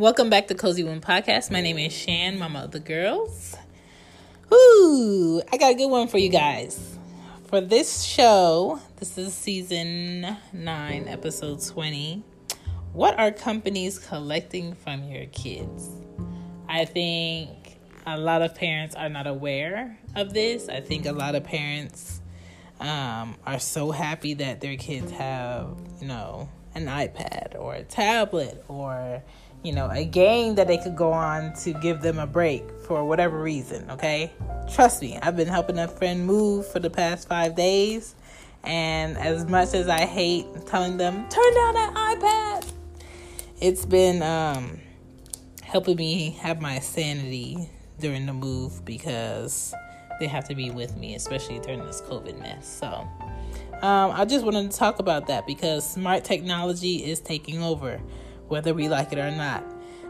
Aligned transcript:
Welcome 0.00 0.30
back 0.30 0.48
to 0.48 0.54
Cozy 0.54 0.82
Womb 0.82 1.02
Podcast. 1.02 1.50
My 1.50 1.60
name 1.60 1.76
is 1.76 1.92
Shan, 1.92 2.38
mama 2.38 2.60
of 2.60 2.70
the 2.70 2.80
girls. 2.80 3.54
Ooh, 4.50 5.42
I 5.52 5.58
got 5.58 5.72
a 5.72 5.74
good 5.74 5.90
one 5.90 6.08
for 6.08 6.16
you 6.16 6.30
guys. 6.30 6.96
For 7.48 7.60
this 7.60 8.02
show, 8.02 8.80
this 8.96 9.18
is 9.18 9.34
season 9.34 10.38
9, 10.54 11.06
episode 11.06 11.62
20. 11.62 12.24
What 12.94 13.18
are 13.18 13.30
companies 13.30 13.98
collecting 13.98 14.74
from 14.74 15.04
your 15.04 15.26
kids? 15.26 15.90
I 16.66 16.86
think 16.86 17.50
a 18.06 18.16
lot 18.16 18.40
of 18.40 18.54
parents 18.54 18.94
are 18.94 19.10
not 19.10 19.26
aware 19.26 19.98
of 20.16 20.32
this. 20.32 20.70
I 20.70 20.80
think 20.80 21.04
a 21.04 21.12
lot 21.12 21.34
of 21.34 21.44
parents 21.44 22.22
um, 22.80 23.36
are 23.44 23.58
so 23.58 23.90
happy 23.90 24.32
that 24.32 24.62
their 24.62 24.78
kids 24.78 25.12
have, 25.12 25.76
you 26.00 26.08
know, 26.08 26.48
an 26.74 26.86
iPad 26.86 27.58
or 27.58 27.74
a 27.74 27.82
tablet 27.82 28.64
or 28.68 29.22
you 29.62 29.72
know, 29.72 29.90
a 29.90 30.04
game 30.04 30.54
that 30.54 30.66
they 30.66 30.78
could 30.78 30.96
go 30.96 31.12
on 31.12 31.52
to 31.52 31.72
give 31.74 32.00
them 32.00 32.18
a 32.18 32.26
break 32.26 32.64
for 32.86 33.04
whatever 33.04 33.42
reason, 33.42 33.90
okay? 33.90 34.32
Trust 34.72 35.02
me, 35.02 35.18
I've 35.20 35.36
been 35.36 35.48
helping 35.48 35.78
a 35.78 35.88
friend 35.88 36.26
move 36.26 36.66
for 36.66 36.78
the 36.78 36.90
past 36.90 37.28
five 37.28 37.56
days, 37.56 38.14
and 38.64 39.18
as 39.18 39.44
much 39.46 39.74
as 39.74 39.88
I 39.88 40.06
hate 40.06 40.46
telling 40.66 40.96
them, 40.96 41.28
turn 41.28 41.54
down 41.54 41.74
that 41.74 41.92
iPad, 41.94 42.72
it's 43.60 43.84
been 43.84 44.22
um, 44.22 44.80
helping 45.62 45.96
me 45.96 46.30
have 46.40 46.60
my 46.60 46.78
sanity 46.78 47.68
during 47.98 48.24
the 48.24 48.32
move 48.32 48.84
because 48.84 49.74
they 50.18 50.26
have 50.26 50.48
to 50.48 50.54
be 50.54 50.70
with 50.70 50.96
me, 50.96 51.14
especially 51.14 51.58
during 51.58 51.84
this 51.84 52.00
COVID 52.00 52.38
mess. 52.40 52.66
So, 52.66 52.86
um, 53.82 54.12
I 54.12 54.24
just 54.24 54.44
wanted 54.44 54.70
to 54.70 54.76
talk 54.76 54.98
about 54.98 55.26
that 55.26 55.46
because 55.46 55.88
smart 55.88 56.24
technology 56.24 57.04
is 57.04 57.20
taking 57.20 57.62
over 57.62 58.00
whether 58.50 58.74
we 58.74 58.88
like 58.88 59.12
it 59.12 59.18
or 59.18 59.30
not. 59.30 59.64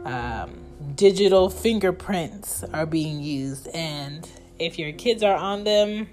Um, 0.04 0.58
digital 0.94 1.50
fingerprints 1.50 2.64
are 2.72 2.86
being 2.86 3.20
used, 3.20 3.68
and 3.68 4.28
if 4.58 4.78
your 4.78 4.92
kids 4.92 5.22
are 5.22 5.36
on 5.36 5.64
them, 5.64 6.08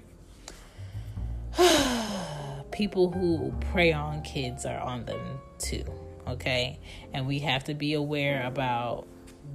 people 2.70 3.10
who 3.10 3.52
prey 3.72 3.92
on 3.92 4.22
kids 4.22 4.66
are 4.66 4.78
on 4.80 5.06
them 5.06 5.40
too. 5.58 5.84
Okay, 6.28 6.78
and 7.14 7.26
we 7.26 7.38
have 7.38 7.64
to 7.64 7.74
be 7.74 7.94
aware 7.94 8.46
about 8.46 9.06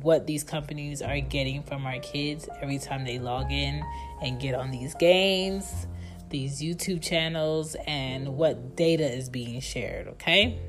what 0.01 0.25
these 0.25 0.43
companies 0.43 1.03
are 1.03 1.19
getting 1.19 1.61
from 1.61 1.85
our 1.85 1.99
kids 1.99 2.49
every 2.59 2.79
time 2.79 3.05
they 3.05 3.19
log 3.19 3.51
in 3.51 3.83
and 4.23 4.41
get 4.41 4.55
on 4.55 4.71
these 4.71 4.95
games, 4.95 5.85
these 6.29 6.59
YouTube 6.59 7.03
channels, 7.03 7.75
and 7.85 8.35
what 8.35 8.75
data 8.75 9.05
is 9.05 9.29
being 9.29 9.61
shared. 9.61 10.07
Okay. 10.07 10.59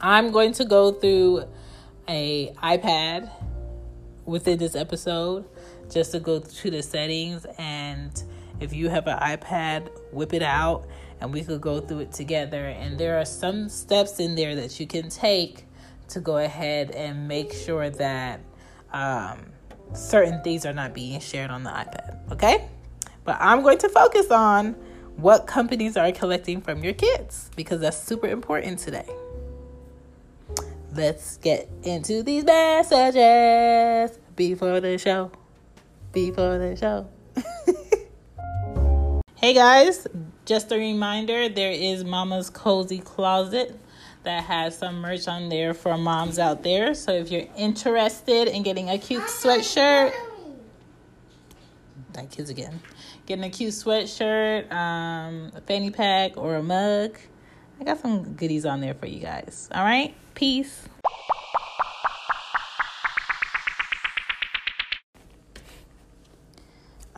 I'm 0.00 0.30
going 0.30 0.52
to 0.54 0.64
go 0.64 0.92
through 0.92 1.44
a 2.08 2.52
iPad 2.62 3.30
within 4.26 4.58
this 4.58 4.74
episode 4.74 5.44
just 5.90 6.12
to 6.12 6.20
go 6.20 6.40
to 6.40 6.70
the 6.70 6.82
settings 6.82 7.46
and 7.58 8.22
if 8.60 8.72
you 8.72 8.88
have 8.88 9.06
an 9.06 9.18
iPad, 9.18 9.90
whip 10.12 10.32
it 10.32 10.42
out 10.42 10.86
and 11.20 11.32
we 11.32 11.42
could 11.42 11.60
go 11.60 11.80
through 11.80 12.00
it 12.00 12.12
together. 12.12 12.66
And 12.66 12.98
there 12.98 13.18
are 13.18 13.24
some 13.24 13.68
steps 13.68 14.20
in 14.20 14.34
there 14.34 14.54
that 14.56 14.78
you 14.78 14.86
can 14.86 15.08
take 15.08 15.66
to 16.08 16.20
go 16.20 16.38
ahead 16.38 16.90
and 16.92 17.26
make 17.26 17.52
sure 17.52 17.90
that 17.90 18.40
um, 18.92 19.46
certain 19.92 20.42
things 20.42 20.64
are 20.66 20.72
not 20.72 20.94
being 20.94 21.20
shared 21.20 21.50
on 21.50 21.62
the 21.62 21.70
iPad. 21.70 22.32
Okay? 22.32 22.68
But 23.24 23.38
I'm 23.40 23.62
going 23.62 23.78
to 23.78 23.88
focus 23.88 24.30
on 24.30 24.74
what 25.16 25.46
companies 25.46 25.96
are 25.96 26.10
collecting 26.12 26.60
from 26.60 26.82
your 26.82 26.92
kids 26.92 27.50
because 27.56 27.80
that's 27.80 27.96
super 27.96 28.26
important 28.26 28.78
today 28.78 29.08
let's 30.96 31.38
get 31.38 31.68
into 31.82 32.22
these 32.22 32.44
messages 32.44 34.18
before 34.36 34.80
the 34.80 34.98
show. 34.98 35.30
Before 36.12 36.58
the 36.58 36.76
show. 36.76 37.08
hey 39.34 39.54
guys, 39.54 40.06
just 40.44 40.70
a 40.70 40.76
reminder 40.76 41.48
there 41.48 41.72
is 41.72 42.04
Mama's 42.04 42.50
Cozy 42.50 42.98
Closet 42.98 43.78
that 44.22 44.44
has 44.44 44.78
some 44.78 45.00
merch 45.00 45.26
on 45.26 45.48
there 45.48 45.74
for 45.74 45.98
moms 45.98 46.38
out 46.38 46.62
there. 46.62 46.94
So 46.94 47.12
if 47.12 47.30
you're 47.30 47.48
interested 47.56 48.48
in 48.48 48.62
getting 48.62 48.88
a 48.88 48.98
cute 48.98 49.24
sweatshirt, 49.24 50.12
that 52.12 52.30
kids 52.30 52.50
again, 52.50 52.80
getting 53.26 53.44
a 53.44 53.50
cute 53.50 53.74
sweatshirt, 53.74 54.72
um, 54.72 55.50
a 55.54 55.60
fanny 55.60 55.90
pack, 55.90 56.36
or 56.36 56.54
a 56.54 56.62
mug, 56.62 57.18
I 57.80 57.84
got 57.84 58.00
some 58.00 58.34
goodies 58.34 58.64
on 58.64 58.80
there 58.80 58.94
for 58.94 59.06
you 59.06 59.20
guys. 59.20 59.68
All 59.74 59.84
right. 59.84 60.14
Peace. 60.34 60.88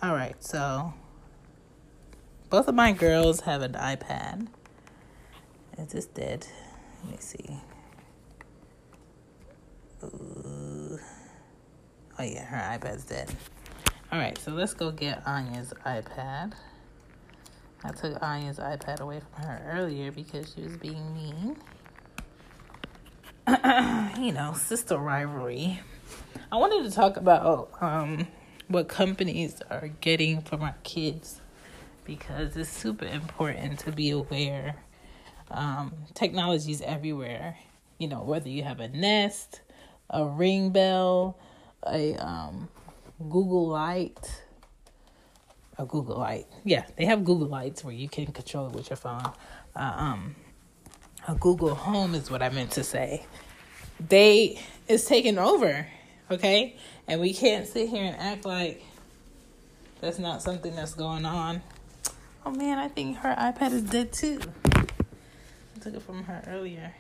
All 0.03 0.15
right, 0.15 0.37
so 0.45 0.93
both 2.51 2.69
of 2.69 2.75
my 2.75 2.93
girls 2.93 3.41
have 3.41 3.63
an 3.63 3.73
iPad. 3.73 4.47
Is 5.79 5.89
this 5.89 6.07
dead? 6.07 6.47
Let 7.03 7.13
me 7.13 7.19
see. 7.19 7.61
Ooh. 10.05 10.99
Oh, 12.19 12.23
yeah, 12.23 12.45
her 12.45 12.79
iPad's 12.79 13.05
dead. 13.05 13.35
All 14.13 14.19
right, 14.19 14.39
so 14.39 14.53
let's 14.53 14.75
go 14.75 14.91
get 14.91 15.27
Anya's 15.27 15.73
iPad. 15.85 16.53
I 17.85 17.91
took 17.91 18.23
Anya's 18.23 18.59
iPad 18.59 19.01
away 19.01 19.21
from 19.21 19.45
her 19.45 19.73
earlier 19.73 20.11
because 20.11 20.53
she 20.55 20.63
was 20.63 20.77
being 20.77 21.15
mean. 21.15 21.57
you 24.21 24.33
know, 24.33 24.55
sister 24.57 24.97
rivalry. 24.99 25.81
I 26.51 26.57
wanted 26.57 26.89
to 26.89 26.95
talk 26.95 27.17
about 27.17 27.71
um, 27.81 28.27
what 28.69 28.89
companies 28.89 29.63
are 29.71 29.89
getting 30.01 30.41
from 30.41 30.63
our 30.63 30.75
kids 30.83 31.41
because 32.05 32.57
it's 32.57 32.71
super 32.71 33.05
important 33.05 33.81
to 33.81 33.93
be 33.93 34.11
aware. 34.11 34.77
Um, 35.51 35.93
technology 36.15 36.73
is 36.73 36.83
everywhere. 36.83 37.59
You 37.99 38.09
know, 38.09 38.23
whether 38.23 38.49
you 38.49 38.63
have 38.63 38.81
a 38.81 38.89
Nest, 38.89 39.61
a 40.11 40.25
Ring 40.25 40.71
Bell, 40.71 41.39
a 41.87 42.15
um, 42.17 42.69
Google 43.21 43.69
Light, 43.69 44.43
a 45.79 45.85
Google 45.85 46.19
Light. 46.19 46.47
Yeah, 46.65 46.85
they 46.97 47.05
have 47.05 47.25
Google 47.25 47.49
Lights 47.49 47.85
where 47.85 47.95
you 47.95 48.09
can 48.09 48.27
control 48.27 48.69
it 48.69 48.73
with 48.73 48.91
your 48.91 48.97
phone. 48.97 49.33
Uh, 49.75 49.95
um, 49.97 50.37
a 51.29 51.35
Google 51.35 51.75
Home 51.75 52.15
is 52.15 52.31
what 52.31 52.43
I 52.43 52.49
meant 52.49 52.73
to 52.73 52.85
say. 52.85 53.27
They 54.09 54.61
is 54.89 55.05
taking 55.05 55.39
over, 55.39 55.87
okay, 56.31 56.77
and 57.07 57.21
we 57.21 57.33
can't 57.33 57.67
sit 57.67 57.89
here 57.89 58.05
and 58.05 58.17
act 58.17 58.45
like 58.45 58.83
that's 60.01 60.19
not 60.19 60.43
something 60.43 60.75
that's 60.75 60.95
going 60.95 61.25
on. 61.25 61.63
Oh 62.45 62.51
man, 62.51 62.79
I 62.79 62.89
think 62.89 63.19
her 63.19 63.35
iPad 63.35 63.73
is 63.73 63.83
dead 63.83 64.13
too. 64.13 64.41
I 64.67 65.79
took 65.81 65.95
it 65.95 66.03
from 66.03 66.25
her 66.25 66.43
earlier. 66.47 66.95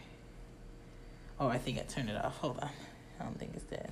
Oh, 1.38 1.48
I 1.48 1.58
think 1.58 1.78
I 1.78 1.82
turned 1.82 2.08
it 2.08 2.16
off. 2.16 2.38
Hold 2.38 2.58
on. 2.60 2.70
I 3.20 3.24
don't 3.24 3.38
think 3.38 3.52
it's 3.54 3.64
dead. 3.64 3.90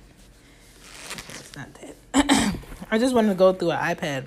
It's 1.29 1.55
not 1.55 1.69
dead. 1.79 1.95
I 2.91 2.97
just 2.97 3.13
wanted 3.13 3.29
to 3.29 3.35
go 3.35 3.53
through 3.53 3.71
an 3.71 3.95
iPad 3.95 4.25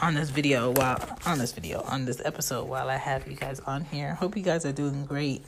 on 0.00 0.14
this 0.14 0.30
video 0.30 0.70
while 0.70 1.18
on 1.26 1.38
this 1.38 1.52
video 1.52 1.82
on 1.82 2.04
this 2.04 2.22
episode 2.24 2.68
while 2.68 2.88
I 2.88 2.96
have 2.96 3.26
you 3.26 3.36
guys 3.36 3.60
on 3.60 3.84
here. 3.84 4.14
Hope 4.14 4.36
you 4.36 4.42
guys 4.42 4.64
are 4.64 4.72
doing 4.72 5.04
great. 5.04 5.42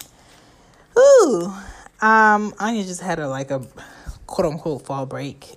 Ooh, 0.99 1.52
um, 2.00 2.52
Anya 2.58 2.82
just 2.82 3.00
had 3.00 3.19
a 3.20 3.29
like 3.29 3.50
a 3.50 3.64
quote 4.26 4.52
unquote 4.52 4.87
fall 4.87 5.06
break. 5.06 5.56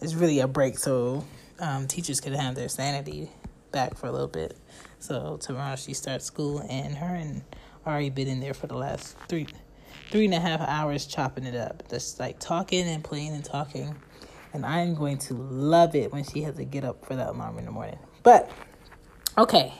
It's 0.00 0.14
really 0.14 0.40
a 0.40 0.48
break, 0.48 0.78
so 0.78 1.24
um, 1.58 1.86
teachers 1.86 2.20
can 2.20 2.32
have 2.32 2.54
their 2.54 2.68
sanity 2.68 3.30
back 3.70 3.96
for 3.96 4.06
a 4.06 4.12
little 4.12 4.28
bit. 4.28 4.56
So 4.98 5.38
tomorrow 5.40 5.76
she 5.76 5.94
starts 5.94 6.24
school, 6.24 6.64
and 6.68 6.96
her 6.96 7.14
and 7.14 7.42
Ari 7.86 8.10
been 8.10 8.28
in 8.28 8.40
there 8.40 8.54
for 8.54 8.66
the 8.66 8.76
last 8.76 9.16
three 9.28 9.46
three 10.10 10.24
and 10.24 10.34
a 10.34 10.40
half 10.40 10.60
hours 10.60 11.06
chopping 11.06 11.44
it 11.44 11.54
up, 11.54 11.88
just 11.88 12.18
like 12.18 12.40
talking 12.40 12.86
and 12.88 13.04
playing 13.04 13.32
and 13.32 13.44
talking 13.44 13.94
and 14.52 14.66
I 14.66 14.80
am 14.80 14.94
going 14.94 15.18
to 15.18 15.34
love 15.34 15.94
it 15.94 16.12
when 16.12 16.24
she 16.24 16.42
has 16.42 16.56
to 16.56 16.64
get 16.64 16.84
up 16.84 17.04
for 17.04 17.14
that 17.14 17.28
alarm 17.28 17.58
in 17.58 17.64
the 17.64 17.70
morning. 17.70 17.98
But 18.22 18.50
okay, 19.38 19.74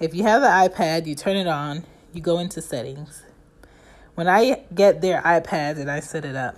if 0.00 0.14
you 0.14 0.22
have 0.24 0.42
the 0.42 0.48
iPad, 0.48 1.06
you 1.06 1.14
turn 1.14 1.36
it 1.36 1.46
on, 1.46 1.84
you 2.12 2.20
go 2.20 2.38
into 2.38 2.60
settings. 2.60 3.22
When 4.14 4.28
I 4.28 4.64
get 4.74 5.00
their 5.00 5.22
iPad 5.22 5.78
and 5.78 5.90
I 5.90 6.00
set 6.00 6.24
it 6.24 6.36
up, 6.36 6.56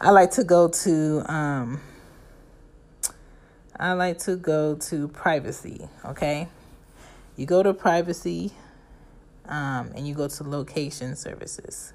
I 0.00 0.10
like 0.10 0.32
to 0.32 0.44
go 0.44 0.68
to 0.68 1.32
um 1.32 1.80
I 3.76 3.94
like 3.94 4.18
to 4.20 4.36
go 4.36 4.76
to 4.76 5.08
privacy, 5.08 5.88
okay? 6.04 6.48
You 7.36 7.44
go 7.44 7.62
to 7.62 7.74
privacy 7.74 8.52
um, 9.46 9.90
and 9.96 10.06
you 10.06 10.14
go 10.14 10.28
to 10.28 10.44
location 10.44 11.16
services. 11.16 11.92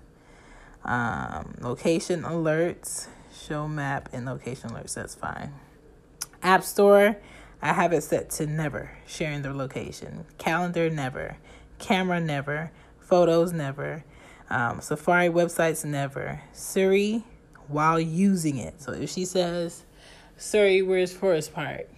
Um, 0.84 1.56
location 1.62 2.24
alerts, 2.24 3.08
show 3.50 3.68
map 3.68 4.10
and 4.14 4.26
location 4.26 4.70
alerts. 4.70 4.94
That's 4.94 5.16
fine. 5.16 5.54
App 6.44 6.64
Store, 6.64 7.18
I 7.62 7.74
have 7.74 7.92
it 7.92 8.04
set 8.04 8.30
to 8.32 8.46
never 8.46 8.92
sharing 9.08 9.42
the 9.42 9.54
location. 9.54 10.26
Calendar, 10.38 10.90
never. 10.90 11.38
Camera, 11.80 12.20
never. 12.20 12.72
Photos, 13.00 13.52
never. 13.52 14.06
Um, 14.50 14.82
Safari 14.82 15.30
websites, 15.30 15.84
never. 15.84 16.42
Siri, 16.54 17.24
while 17.68 18.00
using 18.00 18.58
it. 18.58 18.82
So 18.82 18.94
if 18.94 19.10
she 19.10 19.26
says, 19.26 19.84
Siri, 20.38 20.84
where's 20.84 21.12
Forest 21.12 21.54
Park? 21.54 21.90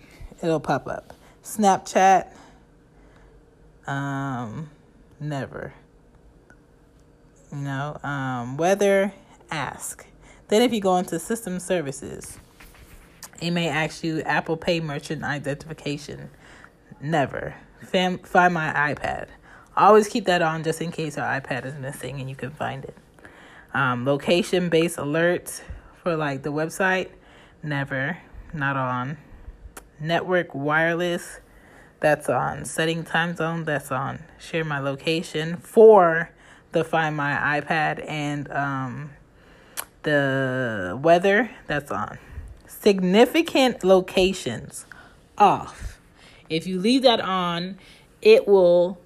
It'll 0.42 0.60
pop 0.62 0.88
up. 0.88 1.14
Snapchat, 1.44 2.34
um, 3.88 4.70
never. 5.20 5.74
Know, 7.52 8.00
um, 8.04 8.56
weather, 8.56 9.14
ask. 9.50 10.06
Then, 10.52 10.62
if 10.64 10.74
you 10.74 10.82
go 10.82 10.98
into 10.98 11.18
system 11.18 11.62
services, 11.62 12.38
it 13.42 13.52
may 13.52 13.70
ask 13.70 14.04
you 14.04 14.20
Apple 14.24 14.58
Pay 14.58 14.82
merchant 14.82 15.24
identification. 15.24 16.30
Never. 17.00 17.56
Fam- 17.80 18.18
find 18.18 18.54
my 18.54 18.74
iPad. 18.74 19.30
Always 19.78 20.10
keep 20.10 20.26
that 20.26 20.42
on 20.42 20.64
just 20.64 20.82
in 20.82 20.92
case 20.92 21.16
your 21.16 21.26
iPad 21.26 21.66
is 21.66 21.76
missing 21.76 22.20
and 22.20 22.30
you 22.30 22.36
can 22.36 22.52
find 22.52 22.84
it. 22.84 22.98
Um, 23.74 24.04
location 24.04 24.68
based 24.68 24.98
alerts 24.98 25.62
for 26.04 26.18
like 26.18 26.44
the 26.44 26.52
website. 26.52 27.12
Never. 27.64 28.18
Not 28.54 28.76
on. 28.76 29.20
Network 30.02 30.54
wireless. 30.54 31.40
That's 32.02 32.28
on. 32.28 32.66
Setting 32.66 33.06
time 33.06 33.38
zone. 33.38 33.64
That's 33.64 33.90
on. 33.90 34.20
Share 34.38 34.66
my 34.66 34.80
location 34.80 35.56
for 35.56 36.30
the 36.74 36.84
Find 36.84 37.16
My 37.16 37.62
iPad 37.62 38.04
and 38.06 38.52
um, 38.52 39.12
the 40.04 41.00
weather 41.02 41.52
that's 41.68 41.92
on. 41.92 42.18
Significant 42.68 43.84
locations 43.84 44.86
off. 45.38 46.00
If 46.50 46.68
you 46.68 46.80
leave 46.80 47.04
that 47.04 47.22
on 47.22 47.78
it 48.22 48.48
will 48.48 49.00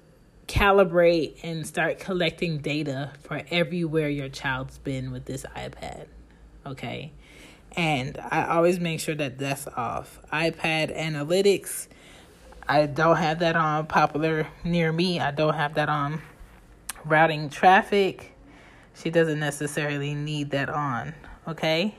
calibrate 0.46 1.34
and 1.42 1.66
start 1.66 1.98
collecting 1.98 2.58
data 2.58 3.12
for 3.22 3.42
everywhere 3.50 4.08
your 4.08 4.28
child's 4.28 4.78
been 4.78 5.10
with 5.10 5.24
this 5.24 5.44
ipad 5.56 6.06
okay? 6.64 7.12
And 7.76 8.18
i 8.30 8.46
always 8.46 8.78
make 8.78 9.00
sure 9.00 9.14
that 9.16 9.38
that's 9.38 9.66
off. 9.68 10.20
ipad 10.32 10.96
analytics 10.96 11.88
i 12.68 12.86
don't 12.86 13.16
have 13.16 13.40
that 13.40 13.56
on 13.56 13.86
popular 13.86 14.46
near 14.64 14.92
me. 14.92 15.20
I 15.20 15.30
don't 15.30 15.54
have 15.54 15.74
that 15.74 15.88
on 15.88 16.22
routing 17.04 17.48
traffic 17.50 18.32
she 18.96 19.10
doesn't 19.10 19.38
necessarily 19.38 20.14
need 20.14 20.50
that 20.50 20.68
on, 20.68 21.14
okay? 21.46 21.94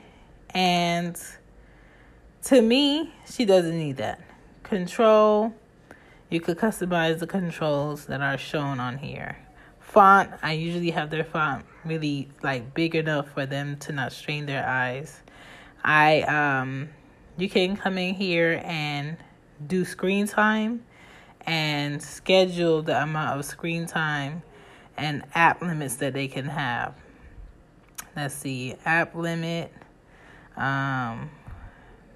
And 0.53 1.17
to 2.43 2.61
me, 2.61 3.13
she 3.29 3.45
doesn't 3.45 3.77
need 3.77 3.97
that. 3.97 4.21
Control, 4.63 5.53
you 6.29 6.39
could 6.41 6.57
customize 6.57 7.19
the 7.19 7.27
controls 7.27 8.05
that 8.05 8.21
are 8.21 8.37
shown 8.37 8.79
on 8.79 8.97
here. 8.97 9.37
Font, 9.79 10.31
I 10.41 10.53
usually 10.53 10.91
have 10.91 11.09
their 11.09 11.23
font 11.23 11.65
really 11.85 12.29
like 12.43 12.73
big 12.73 12.95
enough 12.95 13.29
for 13.31 13.45
them 13.45 13.77
to 13.77 13.93
not 13.93 14.11
strain 14.11 14.45
their 14.45 14.67
eyes. 14.67 15.21
I 15.83 16.21
um 16.23 16.89
you 17.37 17.49
can 17.49 17.77
come 17.77 17.97
in 17.97 18.13
here 18.13 18.61
and 18.65 19.17
do 19.65 19.85
screen 19.85 20.27
time 20.27 20.83
and 21.45 22.01
schedule 22.03 22.81
the 22.81 23.01
amount 23.01 23.39
of 23.39 23.45
screen 23.45 23.85
time 23.85 24.41
and 24.97 25.23
app 25.33 25.61
limits 25.61 25.95
that 25.97 26.13
they 26.13 26.27
can 26.27 26.45
have. 26.45 26.95
Let's 28.15 28.33
see, 28.33 28.75
app 28.83 29.13
limit, 29.15 29.71
um, 30.55 31.29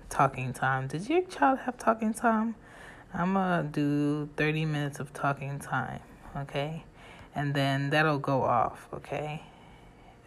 talking 0.10 0.52
time. 0.52 0.88
Did 0.88 1.08
your 1.08 1.22
child 1.24 1.60
have 1.60 1.78
talking 1.78 2.14
time? 2.14 2.56
I'm 3.14 3.34
gonna 3.34 3.64
do 3.64 4.30
30 4.38 4.66
minutes 4.66 5.00
of 5.00 5.14
talking 5.14 5.60
time, 5.60 6.00
okay? 6.36 6.84
And 7.36 7.54
then 7.54 7.92
that'll 7.92 8.20
go 8.20 8.42
off, 8.42 8.88
okay? 8.94 9.44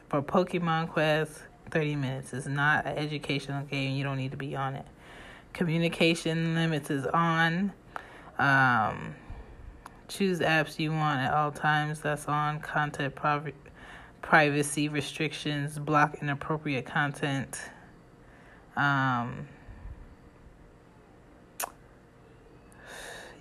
For 0.09 0.23
Pokemon 0.23 0.91
Quest, 0.91 1.43
30 1.71 1.97
minutes 1.97 2.33
is 2.33 2.47
not 2.47 2.87
an 2.87 2.97
educational 2.97 3.65
game. 3.65 3.97
You 3.97 4.05
don't 4.05 4.19
need 4.19 4.31
to 4.31 4.37
be 4.37 4.55
on 4.55 4.75
it. 4.75 4.87
Communication 5.53 6.55
limits 6.55 6.91
is 6.91 7.07
on. 7.07 7.73
Um, 8.39 9.15
Choose 10.09 10.41
apps 10.41 10.79
you 10.79 10.93
want 10.93 11.21
at 11.21 11.33
all 11.33 11.51
times. 11.51 12.01
That's 12.01 12.27
on 12.27 12.61
content 12.61 13.15
privacy 14.23 14.89
restrictions, 14.89 15.79
block 15.79 16.19
inappropriate 16.21 16.87
content. 16.87 17.61
Um, 18.77 19.49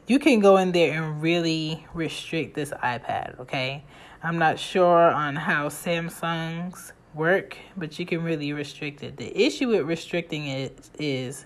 you 0.07 0.19
can 0.19 0.39
go 0.39 0.57
in 0.57 0.71
there 0.71 1.01
and 1.01 1.21
really 1.21 1.85
restrict 1.93 2.55
this 2.55 2.71
iPad, 2.71 3.39
okay? 3.39 3.83
I'm 4.21 4.37
not 4.37 4.59
sure 4.59 5.11
on 5.11 5.35
how 5.35 5.69
Samsung's 5.69 6.93
work, 7.13 7.57
but 7.75 7.99
you 7.99 8.05
can 8.05 8.23
really 8.23 8.53
restrict 8.53 9.03
it. 9.03 9.17
The 9.17 9.37
issue 9.37 9.69
with 9.69 9.81
restricting 9.81 10.47
it 10.47 10.89
is 10.99 11.45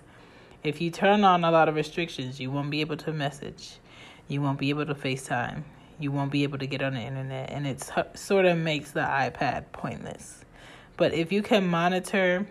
if 0.62 0.80
you 0.80 0.90
turn 0.90 1.24
on 1.24 1.44
a 1.44 1.50
lot 1.50 1.68
of 1.68 1.74
restrictions, 1.74 2.40
you 2.40 2.50
won't 2.50 2.70
be 2.70 2.80
able 2.80 2.96
to 2.98 3.12
message. 3.12 3.78
You 4.28 4.42
won't 4.42 4.58
be 4.58 4.70
able 4.70 4.86
to 4.86 4.94
FaceTime. 4.94 5.62
You 5.98 6.12
won't 6.12 6.30
be 6.30 6.44
able 6.44 6.58
to 6.58 6.66
get 6.66 6.82
on 6.82 6.94
the 6.94 7.00
internet. 7.00 7.50
And 7.50 7.66
it 7.66 7.90
sort 8.14 8.44
of 8.44 8.56
makes 8.58 8.92
the 8.92 9.00
iPad 9.00 9.72
pointless. 9.72 10.44
But 10.96 11.14
if 11.14 11.32
you 11.32 11.42
can 11.42 11.66
monitor 11.66 12.46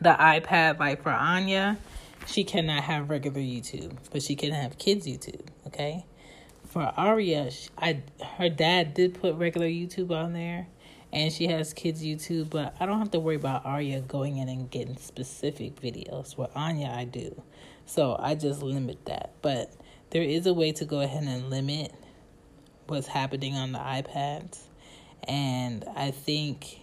the 0.00 0.10
iPad, 0.10 0.78
like 0.78 1.02
for 1.02 1.10
Anya, 1.10 1.78
she 2.26 2.44
cannot 2.44 2.84
have 2.84 3.10
regular 3.10 3.40
YouTube, 3.40 3.96
but 4.10 4.22
she 4.22 4.34
can 4.34 4.52
have 4.52 4.78
kids' 4.78 5.06
YouTube, 5.06 5.46
okay? 5.66 6.04
For 6.66 6.82
Aria, 6.96 7.50
I 7.78 8.02
her 8.36 8.48
dad 8.48 8.94
did 8.94 9.20
put 9.20 9.34
regular 9.34 9.66
YouTube 9.66 10.10
on 10.10 10.32
there, 10.32 10.68
and 11.12 11.32
she 11.32 11.48
has 11.48 11.72
kids' 11.72 12.02
YouTube, 12.02 12.50
but 12.50 12.76
I 12.78 12.86
don't 12.86 12.98
have 12.98 13.10
to 13.12 13.20
worry 13.20 13.36
about 13.36 13.66
Aria 13.66 14.00
going 14.00 14.36
in 14.36 14.48
and 14.48 14.70
getting 14.70 14.96
specific 14.96 15.80
videos. 15.80 16.34
For 16.34 16.48
Anya, 16.54 16.88
I 16.94 17.04
do. 17.04 17.42
So 17.86 18.16
I 18.20 18.36
just 18.36 18.62
limit 18.62 19.04
that. 19.06 19.32
But 19.42 19.72
there 20.10 20.22
is 20.22 20.46
a 20.46 20.54
way 20.54 20.72
to 20.72 20.84
go 20.84 21.00
ahead 21.00 21.22
and 21.22 21.50
limit 21.50 21.94
what's 22.86 23.06
happening 23.06 23.54
on 23.54 23.72
the 23.72 23.78
iPads. 23.78 24.58
And 25.24 25.84
I 25.94 26.10
think 26.10 26.80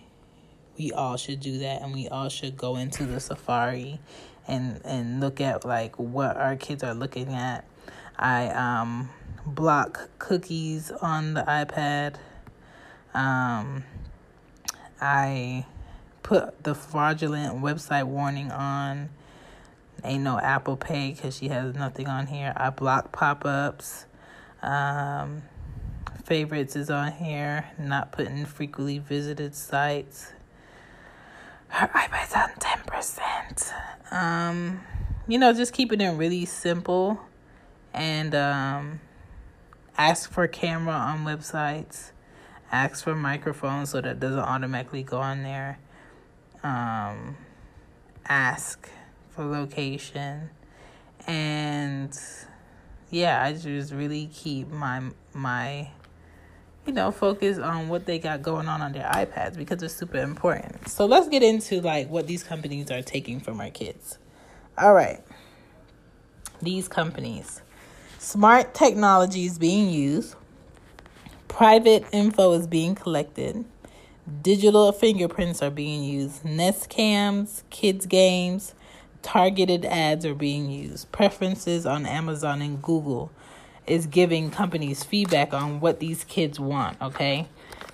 we 0.78 0.92
all 0.92 1.18
should 1.18 1.40
do 1.40 1.60
that 1.60 1.82
and 1.82 1.94
we 1.94 2.08
all 2.08 2.30
should 2.30 2.56
go 2.56 2.78
into 2.78 3.06
the 3.06 3.20
Safari 3.20 4.00
and 4.48 4.80
and 4.86 5.20
look 5.20 5.42
at 5.42 5.66
like 5.66 5.98
what 5.98 6.38
our 6.38 6.56
kids 6.56 6.84
are 6.84 6.94
looking 6.94 7.34
at. 7.34 7.66
I 8.18 8.48
um 8.50 9.10
block 9.46 10.10
cookies 10.20 10.92
on 10.92 11.34
the 11.34 11.42
iPad. 11.42 12.16
Um 13.14 13.84
I 15.02 15.66
put 16.24 16.64
the 16.64 16.74
fraudulent 16.74 17.62
website 17.62 18.06
warning 18.06 18.52
on. 18.52 19.10
Ain't 20.04 20.24
no 20.24 20.40
Apple 20.40 20.78
Pay 20.78 21.12
because 21.12 21.38
she 21.38 21.48
has 21.50 21.76
nothing 21.76 22.08
on 22.08 22.28
here. 22.28 22.54
I 22.56 22.70
block 22.70 23.12
pop 23.12 23.46
ups. 23.46 24.06
Um, 24.62 25.44
favorites 26.24 26.76
is 26.76 26.90
on 26.90 27.12
here. 27.12 27.66
Not 27.80 28.12
putting 28.12 28.46
frequently 28.46 29.00
visited 29.00 29.56
sites. 29.56 30.34
Her 31.70 31.88
iPad's 31.88 32.34
on 32.34 32.50
10%. 32.60 34.14
Um, 34.14 34.82
you 35.28 35.38
know, 35.38 35.52
just 35.54 35.74
keeping 35.74 36.00
it 36.00 36.12
really 36.12 36.46
simple 36.46 37.20
and 37.94 38.34
um, 38.36 39.02
ask 39.98 40.32
for 40.32 40.48
camera 40.48 40.94
on 40.94 41.26
websites. 41.26 42.12
Ask 42.72 43.04
for 43.04 43.16
microphone 43.16 43.86
so 43.86 44.02
that 44.02 44.20
doesn't 44.20 44.40
automatically 44.40 45.04
go 45.04 45.20
on 45.20 45.44
there. 45.44 45.80
Um, 46.64 47.38
ask 48.28 48.90
for 49.38 49.46
location 49.46 50.50
and 51.28 52.20
yeah, 53.12 53.44
I 53.44 53.54
just 53.54 53.94
really 53.94 54.30
keep 54.34 54.70
my 54.70 55.02
my 55.34 55.90
you 56.86 56.94
know 56.94 57.12
focus 57.12 57.60
on 57.60 57.88
what 57.90 58.06
they 58.06 58.18
got 58.18 58.42
going 58.42 58.68
on 58.68 58.82
on 58.82 58.94
their 58.94 59.08
iPads 59.10 59.58
because 59.58 59.84
it's 59.84 59.94
super 59.94 60.18
important. 60.18 60.88
So 60.88 61.06
let's 61.06 61.28
get 61.28 61.44
into 61.44 61.82
like 61.82 62.10
what 62.10 62.26
these 62.26 62.44
companies 62.44 62.90
are 62.90 63.02
taking 63.02 63.40
from 63.40 63.62
our 63.62 63.70
kids. 63.70 64.18
All 64.78 64.94
right. 64.94 65.22
These 66.62 66.88
companies. 66.88 67.62
Smart 68.18 68.74
technology 68.74 69.46
is 69.46 69.60
being 69.60 69.90
used. 69.90 70.36
Private 71.48 72.06
info 72.12 72.54
is 72.54 72.66
being 72.66 72.96
collected. 72.96 73.64
Digital 74.42 74.92
fingerprints 74.92 75.62
are 75.62 75.70
being 75.70 76.04
used. 76.04 76.44
Nest 76.44 76.90
cams, 76.90 77.64
kids 77.70 78.06
games, 78.06 78.74
targeted 79.28 79.84
ads 79.84 80.26
are 80.26 80.34
being 80.34 80.72
used. 80.72 81.12
Preferences 81.12 81.86
on 81.86 82.06
Amazon 82.06 82.62
and 82.62 82.82
Google 82.82 83.30
is 83.86 84.08
giving 84.08 84.50
companies 84.50 85.04
feedback 85.04 85.54
on 85.54 85.82
what 85.82 86.00
these 86.00 86.24
kids 86.24 86.62
want, 86.62 86.96
okay? 87.02 87.46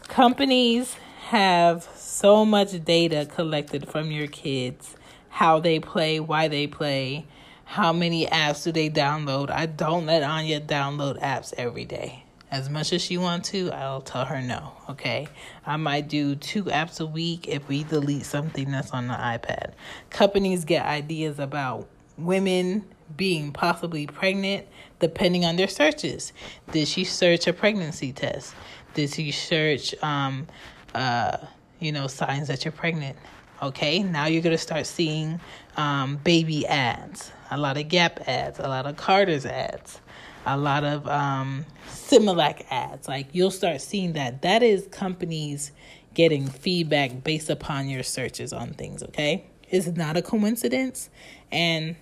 Companies 0.08 0.96
have 1.30 1.90
so 1.96 2.46
much 2.46 2.86
data 2.86 3.28
collected 3.34 3.90
from 3.90 4.12
your 4.12 4.28
kids, 4.28 4.96
how 5.30 5.60
they 5.60 5.80
play, 5.80 6.20
why 6.20 6.48
they 6.48 6.68
play, 6.68 7.26
how 7.66 7.92
many 7.92 8.28
apps 8.28 8.64
do 8.66 8.72
they 8.72 8.92
download. 8.92 9.50
I 9.50 9.66
don't 9.66 10.06
let 10.06 10.22
Anya 10.22 10.62
download 10.62 11.20
apps 11.20 11.52
every 11.58 11.86
day. 11.86 12.23
As 12.54 12.70
much 12.70 12.94
as 12.94 13.02
she 13.02 13.18
wants 13.18 13.50
to, 13.50 13.72
I'll 13.72 14.02
tell 14.02 14.26
her 14.26 14.40
no, 14.40 14.74
okay? 14.88 15.28
I 15.66 15.76
might 15.78 16.08
do 16.08 16.36
two 16.36 16.66
apps 16.66 17.02
a 17.02 17.06
week 17.08 17.48
if 17.48 17.68
we 17.68 17.84
delete 17.84 18.28
something 18.28 18.70
that's 18.70 18.92
on 18.92 19.08
the 19.08 19.16
iPad. 19.16 19.72
Companies 20.12 20.64
get 20.64 20.86
ideas 20.86 21.40
about 21.40 21.90
women 22.16 22.86
being 23.18 23.54
possibly 23.54 24.06
pregnant 24.06 24.68
depending 25.00 25.46
on 25.46 25.56
their 25.56 25.68
searches. 25.68 26.32
Did 26.72 26.88
she 26.88 27.06
search 27.06 27.48
a 27.48 27.54
pregnancy 27.54 28.14
test? 28.14 28.54
Did 28.94 29.10
she 29.10 29.32
search 29.32 29.96
um 30.04 30.46
uh 30.94 31.38
you 31.80 31.92
know 31.92 32.06
signs 32.06 32.50
that 32.50 32.66
you're 32.66 32.72
pregnant? 32.72 33.18
Okay, 33.64 34.04
now 34.04 34.28
you're 34.28 34.44
gonna 34.44 34.60
start 34.60 34.86
seeing 34.86 35.40
um, 35.76 36.18
baby 36.18 36.68
ads, 36.68 37.32
a 37.50 37.58
lot 37.58 37.78
of 37.78 37.88
Gap 37.88 38.20
ads, 38.28 38.60
a 38.60 38.68
lot 38.68 38.86
of 38.86 38.96
Carter's 38.96 39.48
ads 39.48 40.02
a 40.46 40.58
lot 40.58 40.84
of 40.84 41.08
um, 41.08 41.66
Similac 41.88 42.66
ads. 42.70 43.08
Like 43.08 43.28
you'll 43.34 43.52
start 43.52 43.82
seeing 43.82 44.14
that. 44.14 44.42
That 44.42 44.64
is 44.64 44.88
companies 44.88 45.72
getting 46.14 46.48
feedback 46.48 47.24
based 47.24 47.50
upon 47.50 47.90
your 47.90 48.04
searches 48.04 48.54
on 48.54 48.74
things, 48.74 49.04
okay? 49.04 49.46
It's 49.70 49.88
not 49.88 50.18
a 50.18 50.22
coincidence. 50.22 51.10
And 51.52 51.96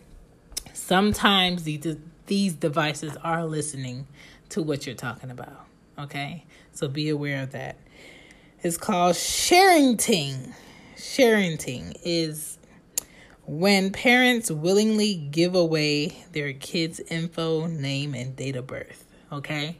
sometimes 0.74 1.64
these, 1.64 1.98
these 2.28 2.54
devices 2.54 3.16
are 3.24 3.46
listening 3.46 4.08
to 4.50 4.62
what 4.62 4.86
you're 4.86 4.96
talking 4.96 5.32
about, 5.32 5.66
okay? 5.98 6.46
So 6.74 6.88
be 6.88 7.10
aware 7.10 7.44
of 7.44 7.52
that. 7.52 7.78
It's 8.64 8.78
called 8.78 9.16
sharenting. 9.16 10.54
Sharenting 10.98 11.98
is 12.04 12.51
when 13.46 13.92
parents 13.92 14.52
willingly 14.52 15.16
give 15.16 15.56
away 15.56 16.24
their 16.32 16.54
kids' 16.54 17.00
info, 17.00 17.66
name, 17.68 18.14
and 18.14 18.36
date 18.36 18.56
of 18.56 18.68
birth. 18.68 19.06
Okay. 19.32 19.78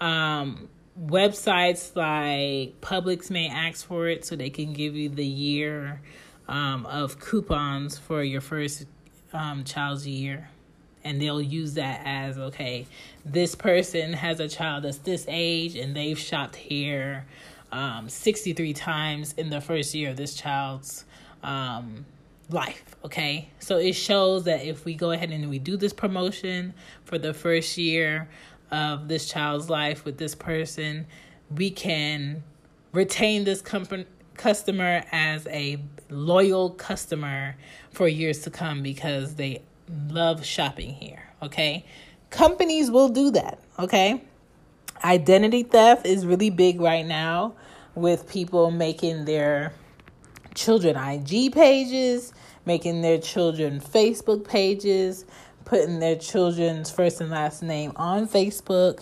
Um, 0.00 0.68
websites 1.00 1.94
like 1.96 2.80
Publix 2.80 3.30
may 3.30 3.48
ask 3.48 3.86
for 3.86 4.08
it 4.08 4.24
so 4.24 4.36
they 4.36 4.50
can 4.50 4.72
give 4.72 4.94
you 4.94 5.08
the 5.08 5.26
year 5.26 6.00
um, 6.48 6.84
of 6.86 7.20
coupons 7.20 7.96
for 7.96 8.22
your 8.22 8.40
first 8.40 8.86
um, 9.32 9.64
child's 9.64 10.06
year. 10.06 10.50
And 11.02 11.20
they'll 11.20 11.40
use 11.40 11.74
that 11.74 12.02
as 12.04 12.36
okay, 12.36 12.86
this 13.24 13.54
person 13.54 14.12
has 14.12 14.38
a 14.40 14.48
child 14.48 14.84
that's 14.84 14.98
this 14.98 15.24
age 15.28 15.74
and 15.76 15.96
they've 15.96 16.18
shopped 16.18 16.56
here 16.56 17.24
um, 17.72 18.08
63 18.08 18.74
times 18.74 19.32
in 19.38 19.48
the 19.48 19.60
first 19.60 19.94
year 19.94 20.10
of 20.10 20.16
this 20.16 20.34
child's 20.34 21.04
um, 21.42 22.04
life. 22.52 22.96
Okay. 23.04 23.48
So 23.58 23.78
it 23.78 23.94
shows 23.94 24.44
that 24.44 24.64
if 24.64 24.84
we 24.84 24.94
go 24.94 25.10
ahead 25.10 25.30
and 25.30 25.48
we 25.48 25.58
do 25.58 25.76
this 25.76 25.92
promotion 25.92 26.74
for 27.04 27.18
the 27.18 27.32
first 27.32 27.76
year 27.78 28.28
of 28.70 29.08
this 29.08 29.28
child's 29.28 29.70
life 29.70 30.04
with 30.04 30.18
this 30.18 30.34
person, 30.34 31.06
we 31.50 31.70
can 31.70 32.42
retain 32.92 33.44
this 33.44 33.60
company 33.62 34.06
customer 34.36 35.02
as 35.12 35.46
a 35.48 35.78
loyal 36.08 36.70
customer 36.70 37.56
for 37.92 38.08
years 38.08 38.38
to 38.40 38.50
come 38.50 38.82
because 38.82 39.34
they 39.34 39.62
love 40.08 40.44
shopping 40.44 40.94
here. 40.94 41.28
Okay. 41.42 41.84
Companies 42.30 42.90
will 42.90 43.08
do 43.08 43.30
that. 43.32 43.58
Okay. 43.78 44.22
Identity 45.04 45.62
theft 45.62 46.06
is 46.06 46.24
really 46.24 46.50
big 46.50 46.80
right 46.80 47.04
now 47.04 47.54
with 47.94 48.28
people 48.30 48.70
making 48.70 49.24
their 49.24 49.72
children 50.54 50.96
IG 50.96 51.52
pages, 51.52 52.32
making 52.70 53.02
their 53.02 53.18
children 53.18 53.80
Facebook 53.80 54.46
pages, 54.46 55.24
putting 55.64 55.98
their 55.98 56.14
children's 56.14 56.88
first 56.88 57.20
and 57.20 57.28
last 57.28 57.64
name 57.64 57.90
on 57.96 58.28
Facebook. 58.28 59.00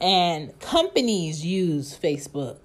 And 0.00 0.56
companies 0.60 1.44
use 1.44 1.98
Facebook 1.98 2.58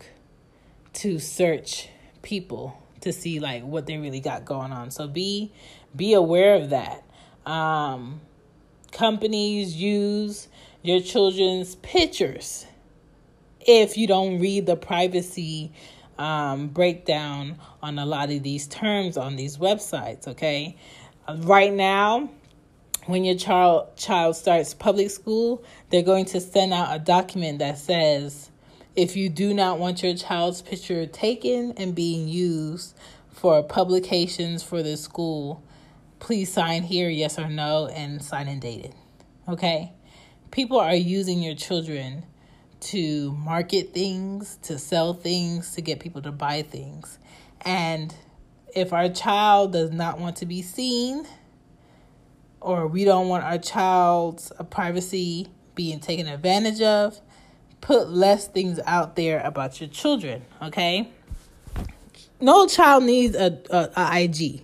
to 1.02 1.18
search 1.18 1.90
people 2.22 2.80
to 3.02 3.12
see 3.12 3.40
like 3.40 3.64
what 3.64 3.88
they 3.88 3.98
really 3.98 4.20
got 4.20 4.46
going 4.46 4.72
on. 4.72 4.92
So 4.92 5.08
be 5.08 5.52
be 5.96 6.14
aware 6.14 6.54
of 6.54 6.70
that. 6.70 7.04
Um, 7.48 8.22
companies 8.92 9.76
use 9.76 10.50
your 10.84 11.02
children's 11.02 11.74
pictures 11.78 12.68
if 13.60 13.98
you 13.98 14.06
don't 14.06 14.40
read 14.40 14.68
the 14.68 14.76
privacy 14.76 15.72
um, 16.18 16.68
breakdown 16.68 17.58
on 17.82 18.00
a 18.00 18.06
lot 18.06 18.32
of 18.32 18.44
these 18.44 18.68
terms 18.68 19.18
on 19.18 19.36
these 19.36 19.58
websites. 19.58 20.28
Okay, 20.28 20.78
right 21.40 21.74
now, 21.74 22.30
when 23.06 23.24
your 23.24 23.36
child 23.36 23.96
child 23.98 24.36
starts 24.36 24.74
public 24.74 25.10
school, 25.10 25.64
they're 25.90 26.04
going 26.04 26.26
to 26.26 26.40
send 26.40 26.74
out 26.74 26.96
a 26.96 27.00
document 27.00 27.60
that 27.60 27.78
says 27.78 28.50
if 28.96 29.16
you 29.16 29.30
do 29.30 29.54
not 29.54 29.80
want 29.80 30.04
your 30.04 30.16
child's 30.16 30.62
picture 30.62 31.06
taken 31.08 31.74
and 31.78 31.96
being 31.96 32.28
used 32.28 32.96
for 33.32 33.64
publications 33.64 34.62
for 34.62 34.84
the 34.84 34.96
school, 34.96 35.64
please 36.20 36.54
sign 36.54 36.84
here 36.84 37.10
yes 37.10 37.40
or 37.40 37.50
no 37.50 37.88
and 37.88 38.22
sign 38.22 38.48
and 38.48 38.62
date 38.62 38.86
it. 38.86 38.94
Okay? 39.48 39.92
People 40.52 40.80
are 40.80 40.96
using 40.96 41.42
your 41.42 41.56
children 41.56 42.24
to 42.86 43.32
market 43.34 43.94
things, 43.94 44.58
to 44.64 44.78
sell 44.78 45.14
things, 45.14 45.76
to 45.76 45.82
get 45.82 46.00
people 46.00 46.22
to 46.22 46.32
buy 46.32 46.62
things. 46.62 47.20
And 47.62 48.14
if 48.76 48.94
our 48.94 49.10
child 49.10 49.74
does 49.74 49.92
not 49.92 50.20
want 50.20 50.38
to 50.38 50.46
be 50.46 50.62
seen, 50.62 51.26
or 52.60 52.88
we 52.88 53.04
don't 53.04 53.28
want 53.28 53.44
our 53.44 53.58
child's 53.58 54.52
privacy 54.70 55.48
being 55.76 56.00
taken 56.00 56.28
advantage 56.28 56.82
of, 56.82 57.20
put 57.82 58.10
less 58.10 58.48
things 58.48 58.80
out 58.86 59.16
there 59.16 59.42
about 59.42 59.82
your 59.82 59.90
children, 59.90 60.44
okay? 60.62 61.10
No 62.40 62.68
child 62.68 63.04
needs 63.04 63.36
a, 63.36 63.60
a, 63.70 63.90
a 63.96 64.24
IG. 64.24 64.62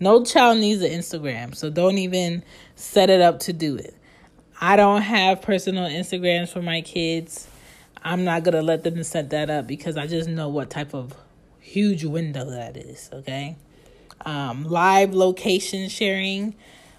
No 0.00 0.24
child 0.24 0.58
needs 0.58 0.80
an 0.82 0.90
Instagram, 0.90 1.54
so 1.54 1.70
don't 1.70 1.98
even 1.98 2.44
set 2.76 3.10
it 3.10 3.20
up 3.20 3.40
to 3.40 3.52
do 3.52 3.76
it. 3.76 3.97
I 4.60 4.74
don't 4.74 5.02
have 5.02 5.40
personal 5.40 5.88
Instagrams 5.88 6.48
for 6.48 6.60
my 6.60 6.80
kids. 6.80 7.46
I'm 8.02 8.24
not 8.24 8.42
gonna 8.42 8.62
let 8.62 8.82
them 8.82 9.02
set 9.04 9.30
that 9.30 9.50
up 9.50 9.68
because 9.68 9.96
I 9.96 10.08
just 10.08 10.28
know 10.28 10.48
what 10.48 10.68
type 10.68 10.94
of 10.94 11.14
huge 11.60 12.04
window 12.04 12.50
that 12.50 12.76
is, 12.76 13.08
okay? 13.12 13.56
Um, 14.26 14.64
live 14.64 15.14
location 15.14 15.88
sharing, 15.88 16.56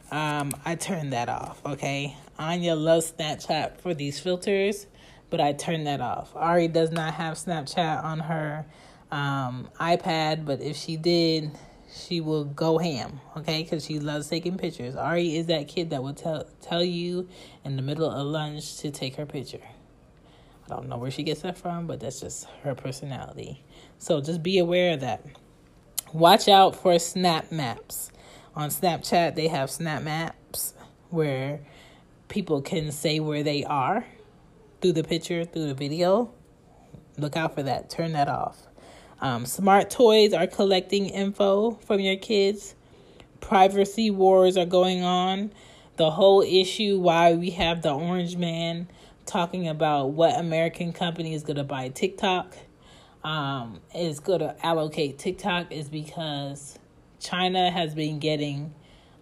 um, 0.09 0.51
I 0.63 0.75
turned 0.75 1.11
that 1.11 1.27
off. 1.27 1.59
Okay, 1.65 2.15
Anya 2.37 2.75
loves 2.75 3.11
Snapchat 3.11 3.81
for 3.81 3.93
these 3.93 4.21
filters, 4.21 4.87
but 5.29 5.41
I 5.41 5.51
turned 5.51 5.85
that 5.85 5.99
off. 5.99 6.31
Ari 6.35 6.69
does 6.69 6.91
not 6.91 7.15
have 7.15 7.35
Snapchat 7.35 8.03
on 8.03 8.19
her 8.19 8.65
um, 9.11 9.67
iPad, 9.79 10.45
but 10.45 10.61
if 10.61 10.77
she 10.77 10.95
did, 10.95 11.51
she 11.91 12.21
will 12.21 12.45
go 12.45 12.77
ham, 12.77 13.19
okay? 13.37 13.63
Because 13.63 13.85
she 13.85 13.99
loves 13.99 14.27
taking 14.29 14.57
pictures. 14.57 14.95
Ari 14.95 15.37
is 15.37 15.47
that 15.47 15.67
kid 15.67 15.89
that 15.89 16.03
will 16.03 16.13
tell 16.13 16.45
tell 16.61 16.83
you 16.83 17.27
in 17.63 17.75
the 17.75 17.81
middle 17.81 18.09
of 18.09 18.25
lunch 18.27 18.77
to 18.77 18.91
take 18.91 19.15
her 19.15 19.25
picture. 19.25 19.61
I 20.65 20.75
don't 20.75 20.87
know 20.87 20.97
where 20.97 21.11
she 21.11 21.23
gets 21.23 21.41
that 21.41 21.57
from, 21.57 21.87
but 21.87 21.99
that's 21.99 22.19
just 22.19 22.45
her 22.63 22.75
personality. 22.75 23.63
So 23.97 24.21
just 24.21 24.43
be 24.43 24.59
aware 24.59 24.93
of 24.93 24.99
that. 25.01 25.25
Watch 26.13 26.47
out 26.47 26.75
for 26.75 26.97
snap 26.99 27.51
maps. 27.51 28.11
On 28.55 28.69
Snapchat, 28.69 29.35
they 29.35 29.47
have 29.47 29.69
snap 29.71 30.03
maps 30.03 30.73
where 31.09 31.61
people 32.27 32.61
can 32.61 32.91
say 32.91 33.19
where 33.19 33.43
they 33.43 33.63
are 33.63 34.05
through 34.81 34.93
the 34.93 35.03
picture, 35.03 35.45
through 35.45 35.67
the 35.67 35.73
video. 35.73 36.31
Look 37.17 37.35
out 37.35 37.55
for 37.55 37.63
that. 37.63 37.89
Turn 37.89 38.13
that 38.13 38.27
off. 38.27 38.68
Um, 39.21 39.45
smart 39.45 39.89
toys 39.89 40.33
are 40.33 40.47
collecting 40.47 41.07
info 41.07 41.71
from 41.85 41.99
your 41.99 42.15
kids. 42.15 42.75
Privacy 43.41 44.11
wars 44.11 44.57
are 44.57 44.65
going 44.65 45.03
on. 45.03 45.51
The 45.97 46.11
whole 46.11 46.41
issue 46.41 46.99
why 46.99 47.33
we 47.33 47.49
have 47.51 47.81
the 47.81 47.91
orange 47.91 48.37
man 48.37 48.87
talking 49.25 49.67
about 49.67 50.11
what 50.11 50.39
American 50.39 50.93
company 50.93 51.33
is 51.33 51.43
going 51.43 51.57
to 51.57 51.63
buy 51.63 51.89
TikTok 51.89 52.55
um, 53.23 53.81
is 53.93 54.19
going 54.19 54.39
to 54.39 54.55
allocate 54.65 55.19
TikTok 55.19 55.71
is 55.71 55.89
because 55.89 56.79
China 57.19 57.69
has 57.69 57.93
been 57.93 58.19
getting 58.19 58.73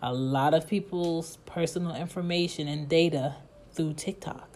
a 0.01 0.13
lot 0.13 0.53
of 0.53 0.67
people's 0.67 1.37
personal 1.47 1.95
information 1.95 2.67
and 2.67 2.87
data 2.87 3.35
through 3.71 3.93
TikTok 3.93 4.47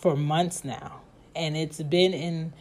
for 0.00 0.16
months 0.16 0.64
now. 0.64 1.00
And 1.34 1.56
it's 1.56 1.82
been 1.82 2.14
in 2.14 2.52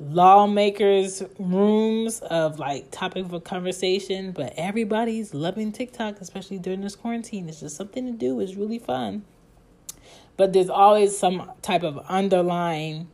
lawmakers' 0.00 1.22
rooms 1.38 2.20
of 2.20 2.58
like 2.58 2.90
topic 2.90 3.26
for 3.28 3.40
conversation, 3.40 4.32
but 4.32 4.52
everybody's 4.56 5.34
loving 5.34 5.72
TikTok, 5.72 6.20
especially 6.20 6.58
during 6.58 6.80
this 6.80 6.96
quarantine. 6.96 7.48
It's 7.48 7.60
just 7.60 7.76
something 7.76 8.06
to 8.06 8.12
do. 8.12 8.40
It's 8.40 8.54
really 8.54 8.78
fun. 8.78 9.24
But 10.36 10.52
there's 10.52 10.68
always 10.68 11.16
some 11.16 11.50
type 11.62 11.84
of 11.84 11.98
underlying 12.08 13.08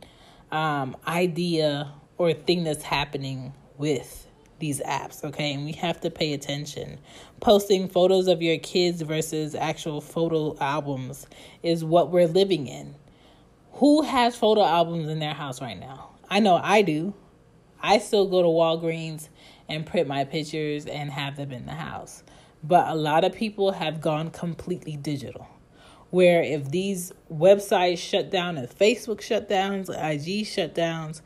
um, 0.51 0.97
idea 1.07 1.91
or 2.17 2.33
thing 2.33 2.63
that's 2.63 2.83
happening 2.83 3.53
with 3.77 4.27
these 4.59 4.79
apps, 4.81 5.23
okay? 5.23 5.53
And 5.53 5.65
we 5.65 5.73
have 5.73 6.01
to 6.01 6.09
pay 6.09 6.33
attention. 6.33 6.99
Posting 7.39 7.87
photos 7.87 8.27
of 8.27 8.41
your 8.41 8.57
kids 8.57 9.01
versus 9.01 9.55
actual 9.55 10.01
photo 10.01 10.55
albums 10.59 11.27
is 11.63 11.83
what 11.83 12.11
we're 12.11 12.27
living 12.27 12.67
in. 12.67 12.95
Who 13.73 14.01
has 14.03 14.35
photo 14.35 14.63
albums 14.63 15.07
in 15.09 15.19
their 15.19 15.33
house 15.33 15.61
right 15.61 15.79
now? 15.79 16.10
I 16.31 16.39
know 16.39 16.55
I 16.63 16.81
do. 16.81 17.13
I 17.81 17.97
still 17.97 18.25
go 18.25 18.41
to 18.41 18.47
Walgreens 18.47 19.27
and 19.67 19.85
print 19.85 20.07
my 20.07 20.23
pictures 20.23 20.85
and 20.85 21.11
have 21.11 21.35
them 21.35 21.51
in 21.51 21.65
the 21.65 21.73
house. 21.73 22.23
But 22.63 22.87
a 22.87 22.95
lot 22.95 23.25
of 23.25 23.33
people 23.33 23.73
have 23.73 23.99
gone 23.99 24.29
completely 24.29 24.95
digital. 24.95 25.45
Where 26.09 26.41
if 26.41 26.71
these 26.71 27.11
websites 27.31 27.97
shut 27.97 28.31
down, 28.31 28.57
and 28.57 28.69
Facebook 28.69 29.19
shut 29.19 29.49
downs, 29.49 29.89
IG 29.89 30.45
shut 30.45 30.73
downs, 30.73 31.21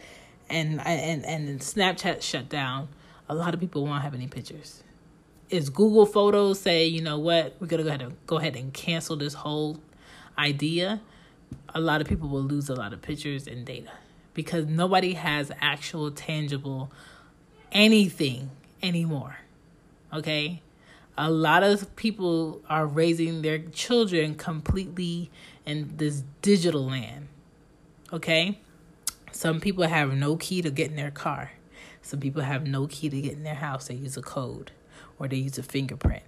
and 0.50 0.82
and 0.86 1.24
and 1.24 1.60
Snapchat 1.60 2.24
shut 2.24 2.50
down, 2.50 2.88
a 3.30 3.36
lot 3.36 3.54
of 3.54 3.60
people 3.60 3.86
won't 3.86 4.02
have 4.02 4.16
any 4.16 4.28
pictures. 4.28 4.84
Is 5.52 5.70
Google 5.70 6.08
Photos 6.08 6.60
say, 6.60 6.88
you 6.88 7.02
know 7.02 7.20
what, 7.20 7.56
we're 7.60 7.68
gonna 7.68 7.84
go 7.84 7.90
ahead 7.90 8.02
and 8.02 8.18
go 8.26 8.38
ahead 8.38 8.56
and 8.56 8.74
cancel 8.74 9.16
this 9.16 9.36
whole 9.36 9.80
idea? 10.38 11.02
A 11.76 11.80
lot 11.80 12.02
of 12.02 12.08
people 12.08 12.28
will 12.28 12.44
lose 12.44 12.70
a 12.70 12.76
lot 12.76 12.92
of 12.92 13.04
pictures 13.04 13.46
and 13.46 13.66
data 13.66 13.92
because 14.36 14.68
nobody 14.68 15.14
has 15.14 15.52
actual 15.60 16.12
tangible 16.12 16.92
anything 17.72 18.52
anymore. 18.84 19.38
Okay? 20.14 20.62
A 21.18 21.32
lot 21.32 21.64
of 21.64 21.96
people 21.96 22.62
are 22.70 22.86
raising 22.86 23.42
their 23.42 23.58
children 23.58 24.36
completely 24.36 25.32
in 25.66 25.94
this 25.98 26.24
digital 26.44 26.86
land. 26.86 27.30
Okay? 28.14 28.60
Some 29.32 29.60
people 29.60 29.86
have 29.88 30.14
no 30.14 30.36
key 30.36 30.62
to 30.62 30.70
get 30.70 30.92
in 30.92 30.96
their 30.96 31.12
car. 31.12 31.52
Some 32.02 32.20
people 32.20 32.44
have 32.44 32.68
no 32.68 32.86
key 32.86 33.10
to 33.10 33.22
get 33.22 33.34
in 33.34 33.44
their 33.44 33.56
house. 33.56 33.88
They 33.88 33.96
use 33.96 34.16
a 34.16 34.22
code 34.22 34.72
or 35.18 35.28
they 35.28 35.38
use 35.38 35.58
a 35.58 35.64
fingerprint. 35.64 36.24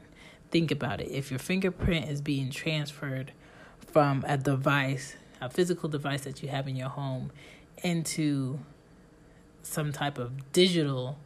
Think 0.50 0.72
about 0.72 1.02
it. 1.02 1.10
If 1.12 1.30
your 1.30 1.40
fingerprint 1.40 2.10
is 2.10 2.22
being 2.22 2.50
transferred 2.50 3.34
from 3.80 4.24
a 4.28 4.38
device, 4.38 5.16
a 5.40 5.50
physical 5.50 5.90
device 5.90 6.22
that 6.22 6.42
you 6.42 6.50
have 6.50 6.68
in 6.68 6.76
your 6.76 6.90
home, 6.90 7.32
into 7.84 8.60
some 9.62 9.92
type 9.92 10.18
of 10.18 10.52
digital 10.52 11.18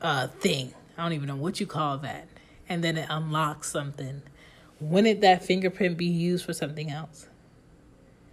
uh, 0.00 0.28
thing. 0.28 0.74
I 0.96 1.02
don't 1.02 1.12
even 1.12 1.28
know 1.28 1.36
what 1.36 1.60
you 1.60 1.66
call 1.66 1.98
that. 1.98 2.28
And 2.68 2.82
then 2.82 2.96
it 2.96 3.06
unlocks 3.08 3.70
something. 3.70 4.22
Wouldn't 4.80 5.20
that 5.22 5.44
fingerprint 5.44 5.96
be 5.96 6.06
used 6.06 6.44
for 6.44 6.52
something 6.52 6.90
else? 6.90 7.28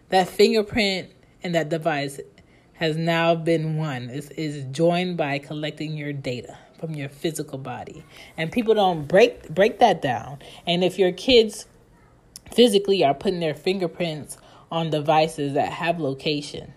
That 0.10 0.28
fingerprint 0.28 1.10
and 1.41 1.56
that 1.56 1.69
device 1.69 2.19
has 2.74 2.98
now 2.98 3.36
been 3.36 3.78
one. 3.78 4.10
Is 4.10 4.65
joined 4.72 5.17
by 5.17 5.39
collecting 5.39 5.96
your 5.96 6.13
data 6.13 6.58
from 6.80 6.96
your 6.96 7.10
physical 7.10 7.58
body. 7.58 8.04
And 8.38 8.52
people 8.52 8.74
don't 8.74 9.08
break 9.08 9.50
break 9.50 9.80
that 9.80 10.02
down. 10.02 10.39
And 10.67 10.84
if 10.84 11.00
your 11.00 11.12
kids 11.12 11.65
physically 12.52 13.04
are 13.06 13.13
putting 13.13 13.39
their 13.39 13.56
fingerprints 13.56 14.38
on 14.72 14.89
devices 14.89 15.54
that 15.54 15.72
have 15.72 16.00
location, 16.00 16.74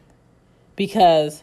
because 0.77 1.43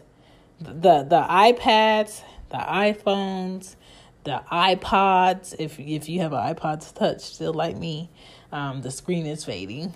the 0.60 1.02
the 1.02 1.26
iPads, 1.28 2.22
the 2.50 2.56
iPhones, 2.56 3.76
the 4.24 4.42
iPods, 4.50 5.54
if 5.58 5.78
if 5.78 6.08
you 6.08 6.20
have 6.20 6.32
an 6.32 6.54
iPod 6.54 6.94
touch 6.94 7.20
still 7.20 7.52
like 7.52 7.76
me, 7.76 8.10
um, 8.52 8.82
the 8.82 8.90
screen 8.90 9.26
is 9.26 9.44
fading. 9.44 9.92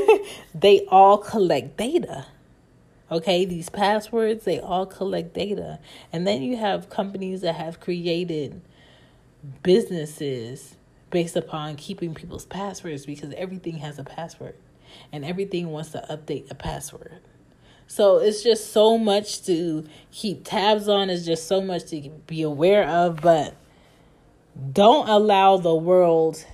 they 0.54 0.86
all 0.88 1.18
collect 1.18 1.76
data. 1.76 2.26
Okay, 3.10 3.46
these 3.46 3.70
passwords, 3.70 4.44
they 4.44 4.60
all 4.60 4.84
collect 4.84 5.32
data. 5.32 5.78
And 6.12 6.26
then 6.26 6.42
you 6.42 6.56
have 6.58 6.90
companies 6.90 7.40
that 7.40 7.54
have 7.54 7.80
created 7.80 8.60
businesses 9.62 10.76
based 11.10 11.36
upon 11.36 11.76
keeping 11.76 12.14
people's 12.14 12.44
passwords 12.44 13.06
because 13.06 13.32
everything 13.34 13.78
has 13.78 13.98
a 13.98 14.04
password 14.04 14.56
and 15.10 15.24
everything 15.24 15.68
wants 15.68 15.90
to 15.90 16.04
update 16.10 16.50
a 16.50 16.54
password. 16.54 17.20
So 17.88 18.18
it's 18.18 18.42
just 18.42 18.70
so 18.72 18.98
much 18.98 19.44
to 19.46 19.84
keep 20.12 20.44
tabs 20.44 20.88
on, 20.88 21.08
it's 21.08 21.24
just 21.24 21.48
so 21.48 21.62
much 21.62 21.86
to 21.86 22.10
be 22.26 22.42
aware 22.42 22.86
of, 22.86 23.22
but 23.22 23.56
don't 24.72 25.08
allow 25.08 25.56
the 25.56 25.74
world 25.74 26.44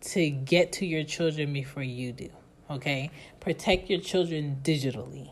to 0.00 0.28
get 0.28 0.72
to 0.72 0.86
your 0.86 1.04
children 1.04 1.52
before 1.52 1.84
you 1.84 2.12
do. 2.12 2.30
Okay? 2.68 3.12
Protect 3.38 3.88
your 3.88 4.00
children 4.00 4.58
digitally. 4.64 5.30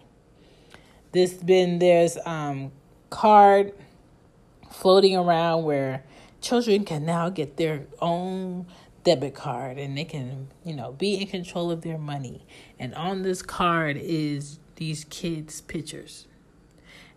This 1.10 1.34
been 1.34 1.80
there's 1.80 2.16
um 2.24 2.70
card 3.10 3.72
floating 4.70 5.16
around 5.16 5.64
where 5.64 6.04
children 6.40 6.84
can 6.84 7.04
now 7.04 7.28
get 7.28 7.56
their 7.56 7.86
own 8.00 8.66
debit 9.02 9.34
card 9.34 9.78
and 9.78 9.98
they 9.98 10.04
can, 10.04 10.48
you 10.64 10.74
know, 10.74 10.92
be 10.92 11.20
in 11.20 11.26
control 11.26 11.72
of 11.72 11.82
their 11.82 11.98
money. 11.98 12.46
And 12.78 12.94
on 12.94 13.22
this 13.22 13.42
card 13.42 13.96
is 13.96 14.58
these 14.76 15.04
kids' 15.04 15.60
pictures. 15.60 16.26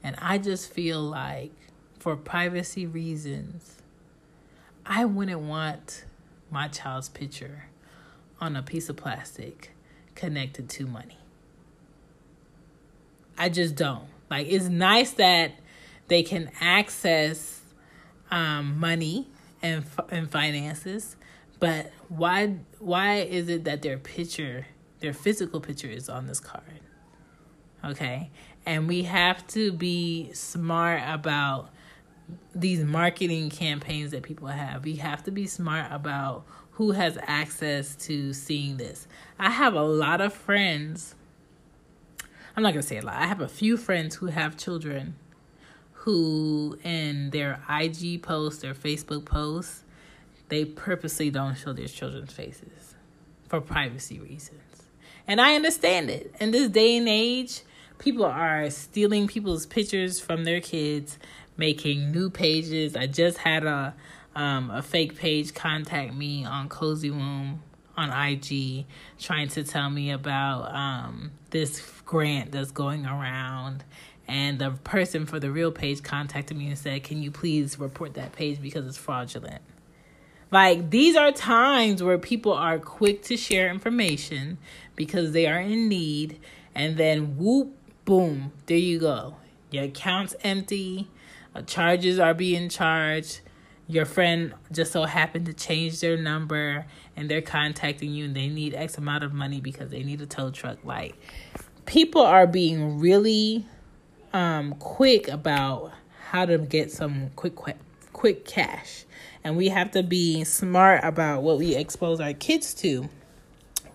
And 0.03 0.15
I 0.21 0.37
just 0.37 0.71
feel 0.71 1.01
like, 1.01 1.51
for 1.99 2.15
privacy 2.15 2.85
reasons, 2.85 3.81
I 4.85 5.05
wouldn't 5.05 5.41
want 5.41 6.05
my 6.49 6.67
child's 6.67 7.09
picture 7.09 7.65
on 8.39 8.55
a 8.55 8.63
piece 8.63 8.89
of 8.89 8.95
plastic 8.95 9.71
connected 10.15 10.69
to 10.69 10.85
money. 10.85 11.17
I 13.37 13.49
just 13.49 13.75
don't. 13.75 14.07
Like, 14.29 14.47
it's 14.47 14.67
nice 14.67 15.11
that 15.13 15.51
they 16.07 16.23
can 16.23 16.51
access 16.59 17.61
um, 18.31 18.79
money 18.79 19.27
and 19.61 19.83
and 20.09 20.29
finances, 20.29 21.15
but 21.59 21.91
why 22.09 22.55
why 22.79 23.15
is 23.15 23.49
it 23.49 23.63
that 23.65 23.81
their 23.81 23.97
picture, 23.97 24.67
their 24.99 25.13
physical 25.13 25.59
picture, 25.59 25.87
is 25.87 26.09
on 26.09 26.27
this 26.27 26.39
card? 26.39 26.63
Okay. 27.83 28.29
And 28.65 28.87
we 28.87 29.03
have 29.03 29.45
to 29.47 29.71
be 29.71 30.31
smart 30.33 31.01
about 31.05 31.69
these 32.53 32.83
marketing 32.83 33.49
campaigns 33.49 34.11
that 34.11 34.23
people 34.23 34.47
have. 34.47 34.83
We 34.83 34.95
have 34.95 35.23
to 35.23 35.31
be 35.31 35.47
smart 35.47 35.91
about 35.91 36.45
who 36.71 36.91
has 36.91 37.17
access 37.23 37.95
to 37.95 38.33
seeing 38.33 38.77
this. 38.77 39.07
I 39.39 39.49
have 39.49 39.73
a 39.73 39.83
lot 39.83 40.21
of 40.21 40.33
friends. 40.33 41.15
I'm 42.55 42.63
not 42.63 42.73
going 42.73 42.81
to 42.81 42.87
say 42.87 42.97
a 42.97 43.01
lot. 43.01 43.15
I 43.15 43.25
have 43.25 43.41
a 43.41 43.47
few 43.47 43.77
friends 43.77 44.15
who 44.15 44.27
have 44.27 44.57
children 44.57 45.15
who 46.07 46.77
in 46.83 47.31
their 47.31 47.61
IG 47.69 48.21
posts, 48.21 48.61
their 48.61 48.73
Facebook 48.73 49.25
posts, 49.25 49.83
they 50.49 50.63
purposely 50.63 51.29
don't 51.29 51.55
show 51.55 51.73
their 51.73 51.87
children's 51.87 52.31
faces 52.31 52.95
for 53.49 53.59
privacy 53.59 54.19
reasons. 54.19 54.83
And 55.27 55.41
I 55.41 55.55
understand 55.55 56.09
it. 56.09 56.33
In 56.39 56.51
this 56.51 56.69
day 56.69 56.95
and 56.95 57.09
age, 57.09 57.61
people 57.99 58.25
are 58.25 58.69
stealing 58.69 59.27
people's 59.27 59.65
pictures 59.65 60.19
from 60.19 60.43
their 60.43 60.61
kids, 60.61 61.17
making 61.57 62.11
new 62.11 62.29
pages. 62.29 62.95
I 62.95 63.07
just 63.07 63.39
had 63.39 63.65
a 63.65 63.95
um, 64.35 64.69
a 64.69 64.83
fake 64.83 65.17
page 65.17 65.55
contact 65.55 66.13
me 66.13 66.45
on 66.45 66.69
Cozy 66.69 67.09
Womb 67.09 67.63
on 67.97 68.11
IG 68.11 68.85
trying 69.17 69.47
to 69.49 69.63
tell 69.63 69.89
me 69.89 70.11
about 70.11 70.73
um, 70.73 71.31
this 71.49 71.81
grant 72.05 72.51
that's 72.51 72.71
going 72.71 73.05
around. 73.05 73.83
And 74.27 74.59
the 74.59 74.71
person 74.71 75.25
for 75.25 75.39
the 75.39 75.49
real 75.49 75.71
page 75.71 76.03
contacted 76.03 76.55
me 76.55 76.67
and 76.67 76.77
said, 76.77 77.03
Can 77.03 77.23
you 77.23 77.31
please 77.31 77.79
report 77.79 78.13
that 78.15 78.33
page 78.33 78.61
because 78.61 78.85
it's 78.85 78.97
fraudulent? 78.97 79.61
Like, 80.51 80.91
these 80.91 81.15
are 81.15 81.31
times 81.31 82.03
where 82.03 82.17
people 82.17 82.53
are 82.53 82.77
quick 82.77 83.23
to 83.23 83.37
share 83.37 83.69
information 83.69 84.57
because 84.95 85.31
they 85.31 85.47
are 85.47 85.59
in 85.59 85.89
need. 85.89 86.39
And 86.75 86.95
then, 86.97 87.37
whoop, 87.37 87.76
boom, 88.07 88.53
there 88.67 88.77
you 88.77 88.99
go. 88.99 89.35
Your 89.69 89.83
account's 89.83 90.33
empty, 90.41 91.09
uh, 91.53 91.61
charges 91.63 92.19
are 92.19 92.33
being 92.33 92.69
charged. 92.69 93.41
Your 93.85 94.05
friend 94.05 94.53
just 94.71 94.93
so 94.93 95.03
happened 95.03 95.45
to 95.47 95.53
change 95.53 95.99
their 95.99 96.15
number 96.15 96.85
and 97.17 97.29
they're 97.29 97.41
contacting 97.41 98.13
you 98.13 98.25
and 98.25 98.35
they 98.35 98.47
need 98.47 98.73
X 98.73 98.97
amount 98.97 99.25
of 99.25 99.33
money 99.33 99.59
because 99.59 99.91
they 99.91 100.03
need 100.03 100.21
a 100.21 100.25
tow 100.25 100.51
truck. 100.51 100.77
Like, 100.85 101.15
people 101.85 102.21
are 102.21 102.47
being 102.47 102.97
really 102.99 103.65
um, 104.31 104.73
quick 104.75 105.27
about 105.27 105.91
how 106.29 106.45
to 106.45 106.57
get 106.57 106.91
some 106.91 107.29
quick, 107.35 107.55
quick, 107.55 107.77
quick 108.13 108.45
cash. 108.45 109.03
And 109.43 109.57
we 109.57 109.67
have 109.67 109.91
to 109.91 110.03
be 110.03 110.45
smart 110.45 111.03
about 111.03 111.43
what 111.43 111.57
we 111.57 111.75
expose 111.75 112.21
our 112.21 112.33
kids 112.33 112.73
to. 112.75 113.09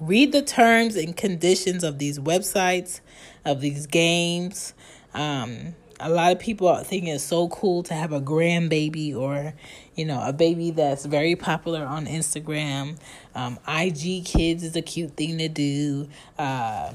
Read 0.03 0.33
the 0.33 0.43
terms 0.43 0.97
and 0.97 1.17
conditions 1.17 1.85
of 1.85 1.99
these 1.99 2.19
websites, 2.19 2.99
of 3.45 3.61
these 3.61 3.87
games. 3.87 4.75
Um, 5.15 5.77
a 6.01 6.11
lot 6.11 6.33
of 6.33 6.41
people 6.41 6.75
think 6.79 7.07
it's 7.07 7.23
so 7.23 7.47
cool 7.51 7.85
to 7.85 7.95
have 7.95 8.13
a 8.13 8.21
grandbaby 8.21 9.15
or, 9.15 9.55
you 9.95 10.05
know, 10.05 10.21
a 10.27 10.33
baby 10.33 10.73
that's 10.73 11.07
very 11.07 11.37
popular 11.37 11.85
on 11.85 12.07
Instagram. 12.07 12.99
Um, 13.37 13.61
IG 13.69 14.25
Kids 14.25 14.65
is 14.65 14.75
a 14.75 14.83
cute 14.83 15.17
thing 15.17 15.39
to 15.39 15.49
do. 15.49 16.09
Uh, 16.37 16.93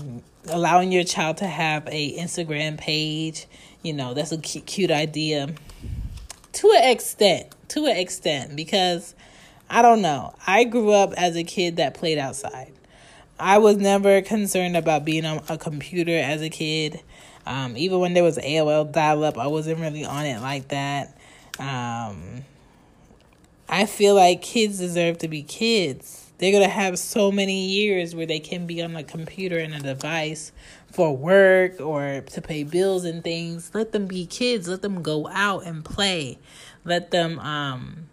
allowing 0.49 0.91
your 0.91 1.05
child 1.05 1.37
to 1.37 1.47
have 1.47 1.87
a 1.87 2.17
Instagram 2.17 2.77
page, 2.77 3.47
you 3.83 3.93
know, 3.93 4.15
that's 4.15 4.33
a 4.33 4.37
cute, 4.37 4.65
cute 4.65 4.91
idea. 4.91 5.47
To 6.51 6.73
an 6.75 6.91
extent, 6.91 7.55
to 7.69 7.85
an 7.85 7.95
extent, 7.95 8.57
because 8.57 9.15
I 9.69 9.81
don't 9.81 10.01
know. 10.01 10.35
I 10.45 10.65
grew 10.65 10.91
up 10.91 11.13
as 11.13 11.37
a 11.37 11.45
kid 11.45 11.77
that 11.77 11.93
played 11.93 12.17
outside. 12.17 12.73
I 13.39 13.59
was 13.59 13.77
never 13.77 14.21
concerned 14.21 14.75
about 14.75 15.05
being 15.05 15.25
on 15.25 15.43
a 15.49 15.57
computer 15.57 16.17
as 16.17 16.41
a 16.41 16.49
kid. 16.49 17.01
Um, 17.45 17.77
even 17.77 17.99
when 17.99 18.13
there 18.13 18.23
was 18.23 18.37
AOL 18.37 18.91
dial 18.91 19.23
up, 19.23 19.37
I 19.37 19.47
wasn't 19.47 19.79
really 19.79 20.03
on 20.03 20.25
it 20.25 20.41
like 20.41 20.69
that. 20.69 21.17
Um, 21.59 22.43
I 23.69 23.85
feel 23.85 24.15
like 24.15 24.41
kids 24.41 24.79
deserve 24.79 25.19
to 25.19 25.27
be 25.27 25.43
kids. 25.43 26.31
They're 26.37 26.51
going 26.51 26.63
to 26.63 26.69
have 26.69 26.99
so 26.99 27.31
many 27.31 27.65
years 27.67 28.15
where 28.15 28.25
they 28.25 28.39
can 28.39 28.67
be 28.67 28.81
on 28.81 28.95
a 28.95 29.03
computer 29.03 29.57
and 29.57 29.73
a 29.73 29.79
device 29.79 30.51
for 30.91 31.15
work 31.15 31.79
or 31.81 32.21
to 32.21 32.41
pay 32.41 32.63
bills 32.63 33.05
and 33.05 33.23
things. 33.23 33.71
Let 33.73 33.91
them 33.91 34.07
be 34.07 34.25
kids. 34.25 34.67
Let 34.67 34.81
them 34.81 35.01
go 35.01 35.27
out 35.29 35.65
and 35.65 35.83
play. 35.83 36.37
Let 36.85 37.11
them 37.11 37.39
um, 37.39 38.07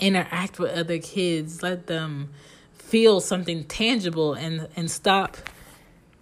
interact 0.00 0.58
with 0.58 0.72
other 0.72 0.98
kids. 0.98 1.62
Let 1.62 1.86
them 1.86 2.30
feel 2.86 3.20
something 3.20 3.64
tangible 3.64 4.32
and 4.34 4.68
and 4.76 4.88
stop 4.88 5.36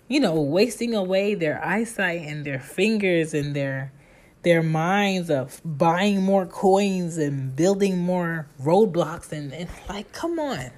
you 0.09 0.19
know 0.19 0.41
wasting 0.41 0.95
away 0.95 1.35
their 1.35 1.63
eyesight 1.63 2.23
and 2.23 2.47
their 2.47 2.59
fingers 2.59 3.35
and 3.35 3.55
their 3.55 3.93
their 4.45 4.63
minds 4.63 5.31
of 5.31 5.61
buying 5.65 6.23
more 6.23 6.47
coins 6.47 7.19
and 7.19 7.55
building 7.55 7.99
more 7.99 8.47
Roblox 8.61 9.33
and, 9.33 9.53
and 9.53 9.69
like 9.89 10.13
come 10.13 10.39
on. 10.39 10.71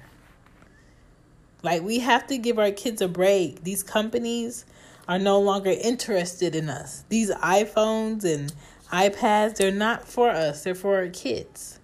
Like 1.63 1.81
we 1.83 1.99
have 1.99 2.27
to 2.27 2.37
give 2.37 2.59
our 2.59 2.71
kids 2.71 3.01
a 3.01 3.07
break. 3.07 3.63
These 3.63 3.83
companies 3.83 4.65
are 5.07 5.19
no 5.19 5.39
longer 5.39 5.71
interested 5.71 6.55
in 6.55 6.69
us. 6.69 7.03
These 7.09 7.29
iphones 7.31 8.23
and 8.23 8.53
ipads 8.91 9.55
they're 9.55 9.71
not 9.71 10.07
for 10.07 10.29
us. 10.29 10.63
They're 10.63 10.75
for 10.75 10.97
our 10.97 11.09
kids. 11.09 11.79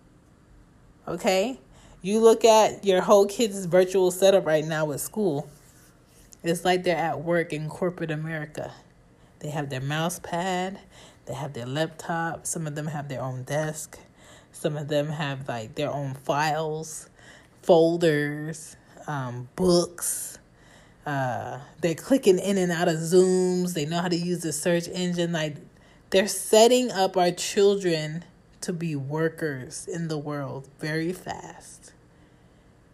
Okay 1.08 1.60
you 2.04 2.20
look 2.20 2.44
at 2.44 2.84
your 2.84 3.02
whole 3.02 3.26
kids' 3.26 3.66
virtual 3.66 4.12
setup 4.12 4.46
right 4.46 4.66
now 4.66 4.84
with 4.84 5.00
school. 5.00 5.50
It's 6.44 6.66
like 6.66 6.84
they're 6.84 6.98
at 6.98 7.22
work 7.22 7.54
in 7.54 7.70
corporate 7.70 8.12
America. 8.12 8.74
They 9.40 9.50
have 9.50 9.70
their 9.70 9.80
mouse 9.80 10.20
pad, 10.20 10.80
they 11.26 11.34
have 11.34 11.54
their 11.54 11.66
laptop, 11.66 12.46
some 12.46 12.68
of 12.68 12.76
them 12.76 12.88
have 12.88 13.08
their 13.08 13.22
own 13.22 13.44
desk, 13.44 13.98
some 14.52 14.76
of 14.76 14.90
them 14.90 15.08
have 15.08 15.48
like 15.48 15.76
their 15.76 15.90
own 15.90 16.14
files, 16.14 17.10
folders, 17.62 18.76
um, 19.08 19.48
books. 19.56 20.40
Uh, 21.06 21.60
they're 21.80 21.96
clicking 21.96 22.38
in 22.38 22.58
and 22.58 22.72
out 22.72 22.90
of 22.90 22.96
Zooms. 22.96 23.76
They 23.76 23.86
know 23.86 24.02
how 24.02 24.10
to 24.10 24.18
use 24.18 24.42
the 24.42 24.52
search 24.52 24.90
engine. 24.90 25.32
Like 25.32 25.56
they're 26.10 26.28
setting 26.28 26.92
up 26.92 27.16
our 27.16 27.32
children 27.32 28.26
to 28.60 28.74
be 28.74 28.94
workers 28.94 29.88
in 29.88 30.10
the 30.10 30.18
world 30.18 30.68
very 30.80 31.14
fast 31.14 31.93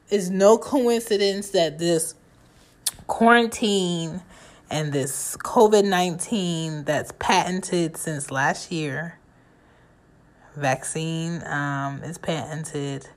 it's 0.10 0.30
no 0.30 0.58
coincidence 0.58 1.50
that 1.50 1.78
this 1.78 2.16
quarantine 3.08 4.22
and 4.70 4.94
this 4.94 5.38
COVID 5.38 5.86
19 5.86 6.84
that's 6.84 7.12
patented 7.20 7.98
since 7.98 8.32
last 8.32 8.72
year, 8.72 9.18
vaccine 10.56 11.44
um, 11.46 12.04
is 12.04 12.18
patented, 12.18 13.08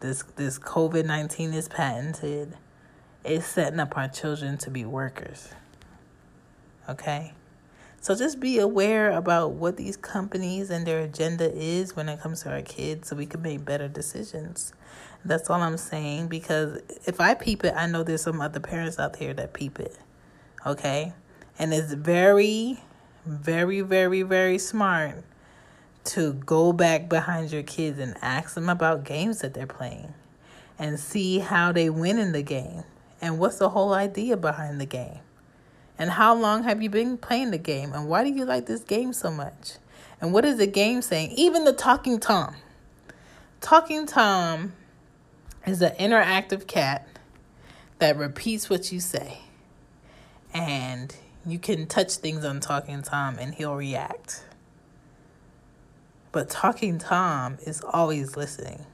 this, 0.00 0.22
this 0.36 0.58
COVID 0.58 1.04
19 1.04 1.52
is 1.54 1.68
patented, 1.68 2.54
is 3.24 3.44
setting 3.44 3.80
up 3.80 3.96
our 3.96 4.08
children 4.08 4.58
to 4.58 4.70
be 4.70 4.84
workers. 4.84 5.50
Okay? 6.88 7.32
So 8.00 8.14
just 8.14 8.38
be 8.38 8.58
aware 8.58 9.10
about 9.10 9.52
what 9.52 9.76
these 9.76 9.96
companies 9.96 10.70
and 10.70 10.86
their 10.86 11.00
agenda 11.00 11.52
is 11.52 11.96
when 11.96 12.08
it 12.08 12.20
comes 12.20 12.42
to 12.42 12.50
our 12.50 12.62
kids 12.62 13.08
so 13.08 13.16
we 13.16 13.26
can 13.26 13.42
make 13.42 13.64
better 13.64 13.88
decisions. 13.88 14.72
That's 15.26 15.50
all 15.50 15.60
I'm 15.60 15.76
saying 15.76 16.28
because 16.28 16.80
if 17.06 17.20
I 17.20 17.34
peep 17.34 17.64
it, 17.64 17.74
I 17.76 17.86
know 17.86 18.02
there's 18.02 18.22
some 18.22 18.40
other 18.40 18.60
parents 18.60 18.98
out 18.98 19.18
there 19.18 19.34
that 19.34 19.52
peep 19.52 19.80
it. 19.80 19.98
Okay? 20.64 21.12
And 21.58 21.72
it's 21.72 21.92
very, 21.92 22.80
very, 23.24 23.80
very, 23.80 24.22
very 24.22 24.58
smart 24.58 25.24
to 26.04 26.34
go 26.34 26.72
back 26.72 27.08
behind 27.08 27.50
your 27.50 27.62
kids 27.62 27.98
and 27.98 28.16
ask 28.22 28.54
them 28.54 28.68
about 28.68 29.04
games 29.04 29.40
that 29.40 29.54
they're 29.54 29.66
playing 29.66 30.14
and 30.78 31.00
see 31.00 31.40
how 31.40 31.72
they 31.72 31.90
win 31.90 32.18
in 32.18 32.32
the 32.32 32.42
game 32.42 32.84
and 33.20 33.38
what's 33.38 33.58
the 33.58 33.70
whole 33.70 33.94
idea 33.94 34.36
behind 34.36 34.80
the 34.80 34.86
game. 34.86 35.18
And 35.98 36.10
how 36.10 36.34
long 36.34 36.62
have 36.64 36.82
you 36.82 36.90
been 36.90 37.16
playing 37.16 37.50
the 37.50 37.58
game? 37.58 37.92
And 37.92 38.08
why 38.08 38.22
do 38.22 38.30
you 38.30 38.44
like 38.44 38.66
this 38.66 38.82
game 38.82 39.12
so 39.12 39.30
much? 39.30 39.76
And 40.20 40.32
what 40.32 40.44
is 40.44 40.58
the 40.58 40.66
game 40.66 41.02
saying? 41.02 41.32
Even 41.32 41.64
the 41.64 41.72
Talking 41.72 42.20
Tom. 42.20 42.56
Talking 43.60 44.06
Tom 44.06 44.74
is 45.66 45.82
an 45.82 45.92
interactive 45.98 46.66
cat 46.66 47.06
that 47.98 48.16
repeats 48.16 48.70
what 48.70 48.92
you 48.92 49.00
say. 49.00 49.38
And 50.54 51.14
you 51.44 51.58
can 51.58 51.86
touch 51.86 52.14
things 52.16 52.44
on 52.44 52.60
Talking 52.60 53.02
Tom 53.02 53.36
and 53.38 53.54
he'll 53.54 53.74
react. 53.74 54.44
But 56.32 56.48
Talking 56.48 56.98
Tom 56.98 57.58
is 57.66 57.82
always 57.82 58.36
listening. 58.36 58.86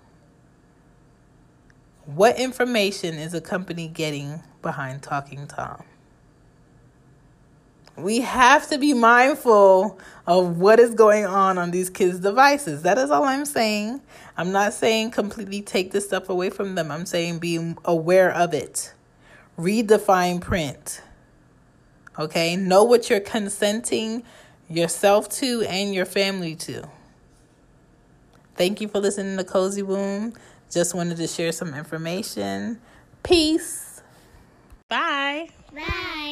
What 2.06 2.38
information 2.38 3.14
is 3.14 3.35
a 3.35 3.40
company 3.40 3.88
getting 3.88 4.42
behind 4.61 5.02
Talking 5.02 5.46
Tom? 5.46 5.85
We 7.96 8.20
have 8.20 8.68
to 8.70 8.78
be 8.78 8.94
mindful 8.94 9.98
of 10.26 10.59
what 10.59 10.81
is 10.81 10.94
going 10.94 11.26
on 11.26 11.59
on 11.59 11.70
these 11.70 11.90
kids' 11.90 12.20
devices. 12.20 12.83
That 12.83 12.98
is 12.98 13.11
all 13.11 13.24
I'm 13.24 13.44
saying. 13.44 14.00
I'm 14.37 14.52
not 14.52 14.72
saying 14.72 15.11
completely 15.11 15.61
take 15.61 15.92
this 15.92 16.07
stuff 16.07 16.28
away 16.28 16.50
from 16.50 16.74
them. 16.74 16.90
I'm 16.90 17.07
saying 17.07 17.38
be 17.38 17.74
aware 17.85 18.33
of 18.33 18.55
it. 18.55 18.94
Read 19.57 19.88
the 19.88 19.98
fine 19.98 20.40
print. 20.40 21.02
Okay? 22.18 22.57
Know 22.57 22.85
what 22.85 23.11
you're 23.11 23.20
consenting 23.20 24.22
yourself 24.68 25.28
to 25.28 25.62
and 25.62 25.94
your 25.94 26.07
family 26.07 26.55
to. 26.57 26.88
Thank 28.55 28.81
you 28.81 28.88
for 28.88 29.00
listening 29.00 29.37
to 29.37 29.44
Cozy 29.44 29.83
Womb. 29.83 30.35
Just 30.70 30.94
wanted 30.94 31.18
to 31.18 31.26
share 31.26 31.52
some 31.52 31.74
information. 31.74 32.81
Peace. 33.22 34.02
Bye. 34.88 35.48
Bye. 35.74 36.32